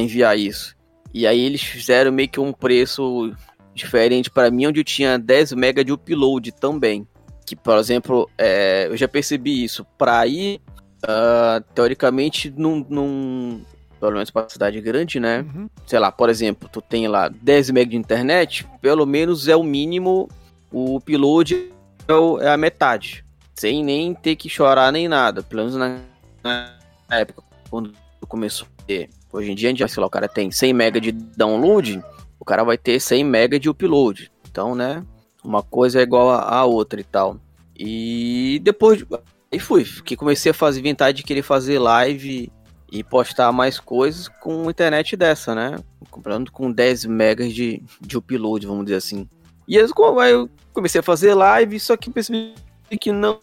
[0.01, 0.75] enviar isso.
[1.13, 3.33] E aí eles fizeram meio que um preço
[3.75, 7.07] diferente para mim, onde eu tinha 10 mega de upload também
[7.45, 10.61] que, por exemplo, é, eu já percebi isso, para ir,
[11.05, 13.63] uh, teoricamente, num,
[14.05, 15.41] pelo menos para cidade grande, né?
[15.41, 15.67] Uhum.
[15.87, 19.63] Sei lá, por exemplo, tu tem lá 10 MB de internet, pelo menos é o
[19.63, 20.29] mínimo,
[20.71, 21.73] o upload
[22.07, 23.25] é, é a metade,
[23.55, 26.01] sem nem ter que chorar nem nada, pelo menos na,
[26.43, 26.77] na
[27.11, 27.93] época, quando
[28.29, 29.09] começou a ter.
[29.33, 32.03] Hoje em dia, já, sei lá, o cara tem 100 MB de download,
[32.39, 34.31] o cara vai ter 100 MB de upload.
[34.51, 35.03] Então, né,
[35.43, 37.41] uma coisa é igual a, outra e tal.
[37.75, 39.03] E depois
[39.51, 42.53] aí fui, que comecei a fazer vontade de querer fazer live
[42.95, 45.77] e postar mais coisas com internet dessa, né?
[46.13, 49.29] Comprando com 10 megas de, de upload, vamos dizer assim.
[49.67, 49.85] E aí
[50.31, 52.55] eu comecei a fazer live, só que percebi
[53.01, 53.41] que não,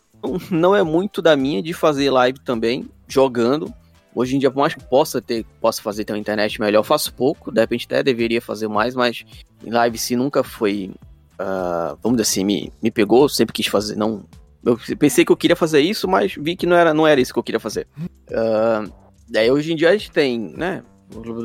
[0.49, 3.73] não é muito da minha de fazer live também, jogando.
[4.15, 7.13] Hoje em dia, por mais que possa ter, possa fazer ter uma internet melhor, faço
[7.13, 9.25] pouco, de repente até deveria fazer mais, mas
[9.65, 10.91] live sim nunca foi
[11.41, 14.23] uh, vamos dizer assim, me, me pegou, sempre quis fazer, não...
[14.63, 17.33] Eu pensei que eu queria fazer isso, mas vi que não era, não era isso
[17.33, 17.87] que eu queria fazer.
[18.29, 19.00] Uh,
[19.31, 20.83] daí hoje em dia a gente tem, né,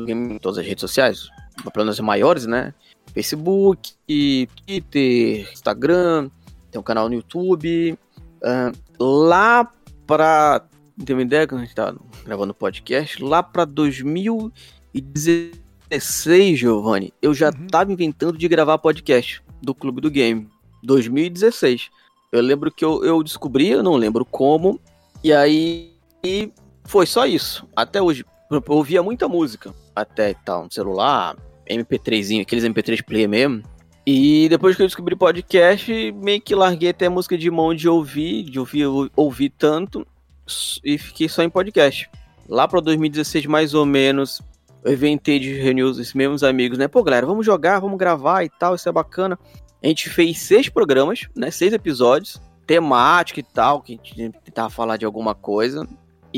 [0.07, 1.27] em todas as redes sociais,
[1.73, 2.73] planos maiores, né,
[3.13, 6.29] Facebook, Twitter, Instagram,
[6.71, 7.97] tem um canal no YouTube.
[8.37, 8.71] Uh,
[9.03, 9.69] lá
[10.05, 10.63] pra.
[11.03, 11.93] Tem uma ideia quando a gente tá
[12.25, 13.23] gravando podcast?
[13.23, 17.67] Lá pra 2016, Giovanni, eu já uhum.
[17.67, 20.47] tava inventando de gravar podcast do Clube do Game,
[20.83, 21.89] 2016.
[22.31, 24.81] Eu lembro que eu, eu descobri, eu não lembro como,
[25.23, 26.51] e aí e
[26.87, 27.67] foi só isso.
[27.75, 31.35] Até hoje, eu ouvia muita música, até tal, no celular,
[31.69, 33.61] MP3zinho, aqueles MP3 player mesmo.
[34.05, 37.89] E depois que eu descobri podcast, meio que larguei até a música de mão de
[37.89, 38.85] ouvir, de ouvir,
[39.15, 40.07] ouvir tanto,
[40.81, 42.09] e fiquei só em podcast.
[42.47, 44.41] Lá para 2016, mais ou menos,
[44.81, 46.87] eu inventei de reunir os mesmos amigos, né?
[46.87, 49.37] Pô, galera, vamos jogar, vamos gravar e tal, isso é bacana.
[49.83, 51.51] A gente fez seis programas, né?
[51.51, 55.85] Seis episódios, temática e tal, que a gente tentava falar de alguma coisa.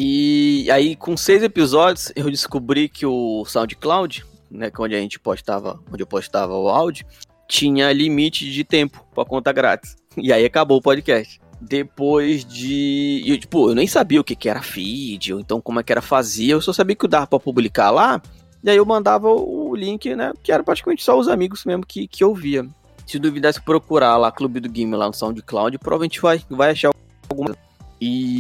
[0.02, 5.20] E aí, com seis episódios, eu descobri que o SoundCloud, né, é onde a gente
[5.20, 7.06] postava, onde eu postava o áudio,
[7.50, 9.98] tinha limite de tempo para conta grátis.
[10.16, 11.42] E aí acabou o podcast.
[11.60, 13.26] Depois de.
[13.26, 15.92] Eu, tipo, eu nem sabia o que, que era feed, ou então como é que
[15.92, 18.22] era fazia, eu só sabia que dava pra publicar lá.
[18.64, 20.32] E aí eu mandava o link, né?
[20.42, 22.66] Que era praticamente só os amigos mesmo que, que eu via.
[23.06, 26.94] Se duvidasse procurar lá Clube do Game lá no SoundCloud, provavelmente vai, vai achar
[27.30, 27.54] alguma
[28.00, 28.40] E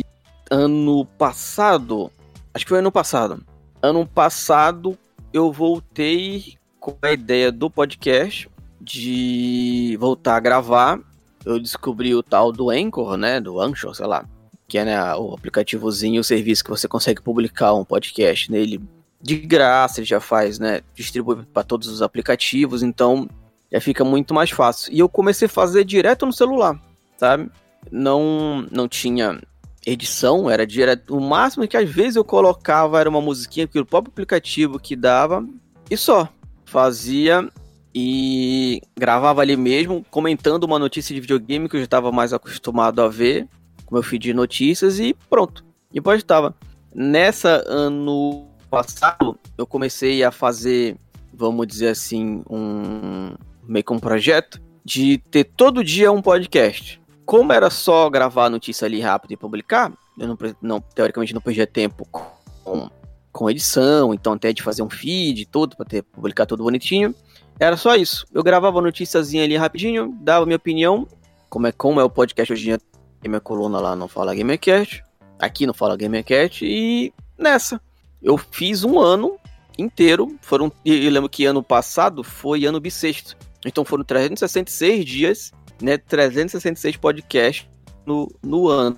[0.50, 2.12] ano passado,
[2.54, 3.43] acho que foi ano passado.
[3.82, 4.97] Ano passado
[5.32, 8.50] eu voltei com a ideia do podcast
[8.82, 11.00] de voltar a gravar.
[11.45, 13.39] Eu descobri o tal do Anchor, né?
[13.39, 14.26] Do Anchor, sei lá.
[14.68, 18.82] Que é né, o aplicativozinho, o serviço que você consegue publicar um podcast nele
[19.22, 20.82] de graça, ele já faz, né?
[20.95, 23.28] Distribui para todos os aplicativos, então
[23.72, 24.93] já fica muito mais fácil.
[24.93, 26.80] E eu comecei a fazer direto no celular,
[27.18, 27.50] sabe?
[27.91, 29.41] Não, não tinha
[29.86, 31.15] edição, era direto.
[31.15, 34.95] O máximo que às vezes eu colocava era uma musiquinha que o próprio aplicativo que
[34.95, 35.45] dava
[35.89, 36.27] e só.
[36.65, 37.49] Fazia
[37.93, 43.01] e gravava ali mesmo, comentando uma notícia de videogame que eu já estava mais acostumado
[43.01, 43.47] a ver,
[43.86, 45.65] com meu feed de notícias e pronto.
[45.91, 46.55] E postava.
[46.93, 50.95] Nessa ano passado, eu comecei a fazer,
[51.34, 53.34] vamos dizer assim, um
[53.67, 56.99] meio que um projeto de ter todo dia um podcast.
[57.30, 61.39] Como era só gravar a notícia ali rápido e publicar, eu não, não teoricamente não
[61.39, 62.89] perdia tempo com,
[63.32, 67.13] com edição, então até de fazer um feed tudo para ter publicar tudo bonitinho.
[67.59, 68.25] Era só isso.
[68.34, 71.07] Eu gravava a noticiazinha ali rapidinho, dava minha opinião,
[71.51, 72.80] como é como é o podcast hoje em dia,
[73.23, 75.03] minha coluna lá no Fala Gamercast,
[75.38, 77.80] aqui no Fala Gamercast e nessa.
[78.23, 79.38] Eu fiz um ano
[79.77, 83.38] inteiro, foram eu lembro que ano passado foi ano bissexto.
[83.63, 85.51] Então foram 366 dias,
[85.82, 87.67] né, 366 podcasts
[88.05, 88.97] no, no ano.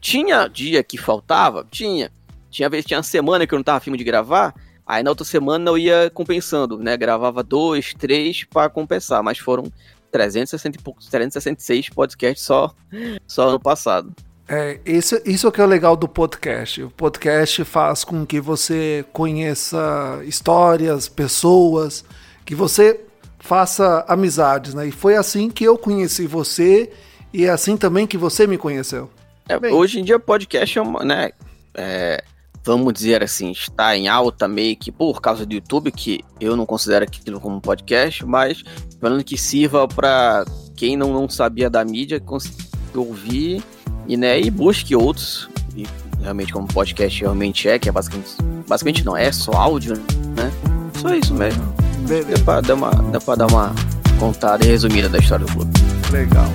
[0.00, 1.66] Tinha dia que faltava?
[1.70, 2.10] Tinha.
[2.50, 4.54] Tinha vez tinha semana que eu não tava afim de gravar,
[4.86, 6.96] Aí na outra semana eu ia compensando, né?
[6.96, 9.64] Gravava dois, três para compensar, mas foram
[10.10, 12.74] 360 e poucos, 366 podcasts só,
[13.26, 14.12] só no passado.
[14.48, 16.82] É, isso, isso é o que é legal do podcast.
[16.82, 22.04] O podcast faz com que você conheça histórias, pessoas,
[22.44, 23.00] que você
[23.42, 24.86] faça amizades, né?
[24.86, 26.90] E foi assim que eu conheci você
[27.34, 29.10] e é assim também que você me conheceu.
[29.48, 31.32] É, hoje em dia podcast é uma, né?
[31.74, 32.22] É,
[32.64, 36.64] vamos dizer assim, está em alta meio que por causa do YouTube, que eu não
[36.64, 38.62] considero aquilo como podcast, mas
[39.00, 40.44] falando que sirva para
[40.76, 43.60] quem não, não sabia da mídia conseguir ouvir
[44.06, 45.50] e, né, e busque outros.
[45.76, 45.84] E
[46.22, 48.36] realmente como podcast realmente é, que é basicamente,
[48.68, 49.94] basicamente não, é só áudio,
[50.36, 50.52] né?
[51.00, 51.81] Só isso mesmo.
[52.02, 53.72] Dá pra, dar uma, dá pra dar uma
[54.18, 55.72] contada e resumida da história do clube.
[56.10, 56.52] Legal.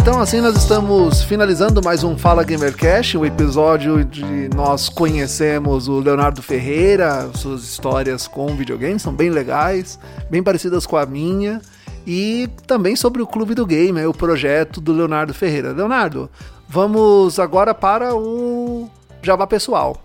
[0.00, 6.00] Então assim nós estamos finalizando mais um Fala Gamercast, um episódio de nós conhecemos o
[6.00, 9.98] Leonardo Ferreira, suas histórias com videogames são bem legais,
[10.30, 11.60] bem parecidas com a minha,
[12.06, 15.72] e também sobre o Clube do Game, o projeto do Leonardo Ferreira.
[15.72, 16.30] Leonardo,
[16.70, 18.88] vamos agora para o
[19.20, 20.00] Jabá Pessoal.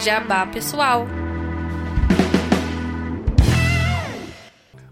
[0.00, 1.06] Jabá Pessoal.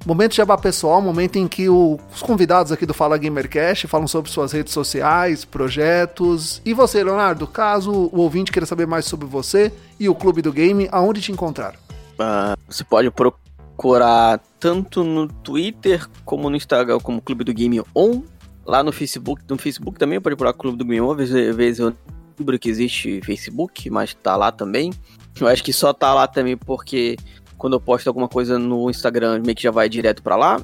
[0.05, 4.09] Momento de jabá pessoal, momento em que o, os convidados aqui do Fala Gamercast falam
[4.09, 6.61] sobre suas redes sociais, projetos.
[6.65, 10.53] E você, Leonardo, caso o ouvinte queira saber mais sobre você e o Clube do
[10.53, 11.77] Game, aonde te encontrar?
[12.15, 18.23] Uh, você pode procurar tanto no Twitter como no Instagram como Clube do Game On.
[18.65, 21.07] Lá no Facebook, no Facebook também pode procurar Clube do Game.
[21.23, 21.95] Às vezes eu
[22.39, 24.93] lembro que existe Facebook, mas tá lá também.
[25.41, 27.17] Eu acho que só tá lá também porque
[27.59, 30.61] quando eu posto alguma coisa no Instagram, meio que já vai direto para lá.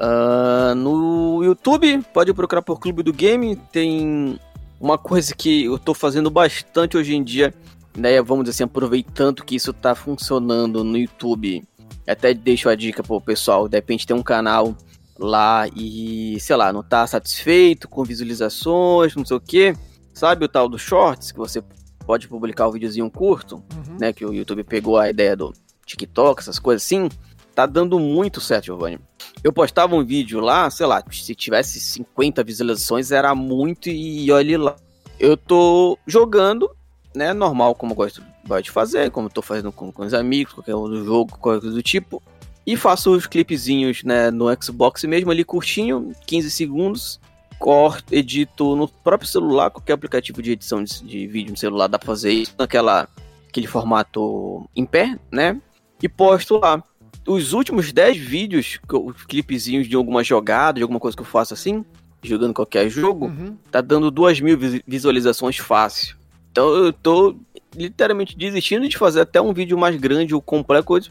[0.00, 3.56] Uh, no YouTube, pode procurar por Clube do Game.
[3.70, 4.38] Tem
[4.80, 7.52] uma coisa que eu tô fazendo bastante hoje em dia,
[7.96, 8.20] né?
[8.22, 11.62] Vamos dizer assim, aproveitando que isso tá funcionando no YouTube.
[12.06, 14.74] Até deixo a dica pro pessoal, de repente tem um canal
[15.20, 19.74] lá e, sei lá, não tá satisfeito com visualizações, não sei o que.
[20.12, 21.62] Sabe o tal do Shorts, que você
[22.06, 23.98] pode publicar um videozinho curto, uhum.
[24.00, 24.12] né?
[24.12, 25.52] Que o YouTube pegou a ideia do,
[25.90, 27.08] TikTok, essas coisas assim,
[27.54, 28.98] tá dando muito certo, Giovanni.
[29.42, 34.56] Eu postava um vídeo lá, sei lá, se tivesse 50 visualizações era muito e olhe
[34.56, 34.76] lá.
[35.18, 36.70] Eu tô jogando,
[37.14, 40.14] né, normal, como eu gosto, gosto de fazer, como eu tô fazendo com, com os
[40.14, 42.22] amigos, qualquer outro jogo, qualquer coisa do tipo.
[42.70, 47.20] E faço os clipezinhos, né, no Xbox mesmo ali curtinho, 15 segundos.
[47.58, 51.98] Corto, edito no próprio celular, qualquer aplicativo de edição de, de vídeo no celular dá
[51.98, 53.06] pra fazer isso naquela
[53.48, 55.60] aquele formato em pé, né?
[56.02, 56.82] e posto lá.
[57.26, 61.52] os últimos 10 vídeos, os clipezinhos de alguma jogada, de alguma coisa que eu faço
[61.52, 61.84] assim,
[62.22, 63.56] jogando qualquer jogo, uhum.
[63.70, 66.16] tá dando 2 mil visualizações fácil.
[66.50, 67.36] Então eu tô
[67.74, 71.10] literalmente desistindo de fazer até um vídeo mais grande ou completo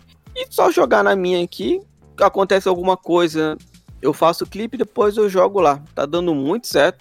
[0.49, 1.81] só jogar na minha aqui.
[2.17, 3.57] Acontece alguma coisa,
[4.01, 5.81] eu faço o clipe e depois eu jogo lá.
[5.95, 6.99] Tá dando muito certo,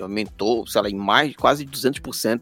[0.00, 2.40] aumentou, sei lá, em mais quase 200%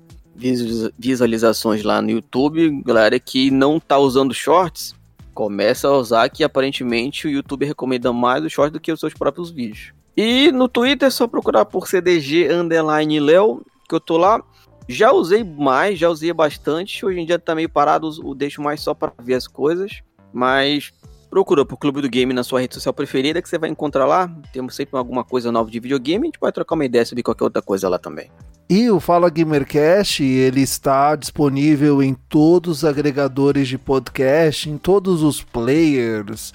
[0.98, 2.82] visualizações lá no YouTube.
[2.84, 4.94] Galera que não tá usando shorts,
[5.34, 9.14] começa a usar que aparentemente o YouTube recomenda mais o short do que os seus
[9.14, 9.92] próprios vídeos.
[10.16, 14.42] E no Twitter é só procurar por CDG underline Léo, que eu tô lá.
[14.88, 17.04] Já usei mais, já usei bastante.
[17.04, 20.02] Hoje em dia tá meio parado, o deixo mais só para ver as coisas.
[20.32, 20.92] Mas
[21.30, 24.30] procura por Clube do Game na sua rede social preferida que você vai encontrar lá.
[24.52, 26.24] Temos sempre alguma coisa nova de videogame.
[26.24, 28.30] A gente pode trocar uma ideia sobre qualquer outra coisa lá também.
[28.70, 35.22] E o Fala Gamercast, ele está disponível em todos os agregadores de podcast, em todos
[35.22, 36.52] os players,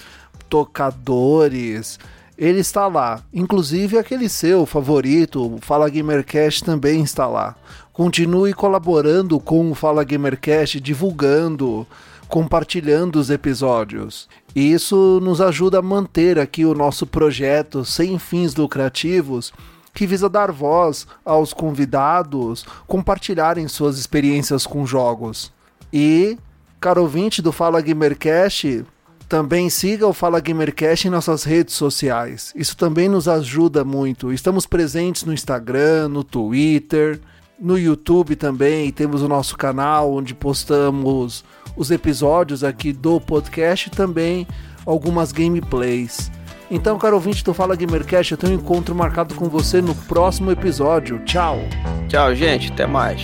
[0.47, 1.99] tocadores.
[2.37, 3.23] Ele está lá.
[3.33, 7.55] Inclusive aquele seu favorito, o Fala Gamercast também está lá.
[7.91, 11.85] Continue colaborando com o Fala Gamercast, divulgando,
[12.33, 14.27] compartilhando os episódios.
[14.55, 19.53] E isso nos ajuda a manter aqui o nosso projeto sem fins lucrativos
[19.93, 25.53] que visa dar voz aos convidados compartilharem suas experiências com jogos.
[25.93, 26.35] E,
[26.79, 28.83] caro ouvinte do Fala Gamercast,
[29.29, 32.51] também siga o Fala Gamercast em nossas redes sociais.
[32.55, 34.33] Isso também nos ajuda muito.
[34.33, 37.21] Estamos presentes no Instagram, no Twitter,
[37.59, 38.91] no YouTube também.
[38.91, 41.45] Temos o nosso canal onde postamos
[41.75, 44.47] os episódios aqui do podcast e também
[44.85, 46.31] algumas gameplays.
[46.69, 50.51] Então, caro ouvinte do Fala Gamercast, eu tenho um encontro marcado com você no próximo
[50.51, 51.19] episódio.
[51.19, 51.59] Tchau.
[52.07, 52.71] Tchau, gente.
[52.71, 53.21] Até mais.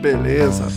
[0.00, 0.68] Beleza.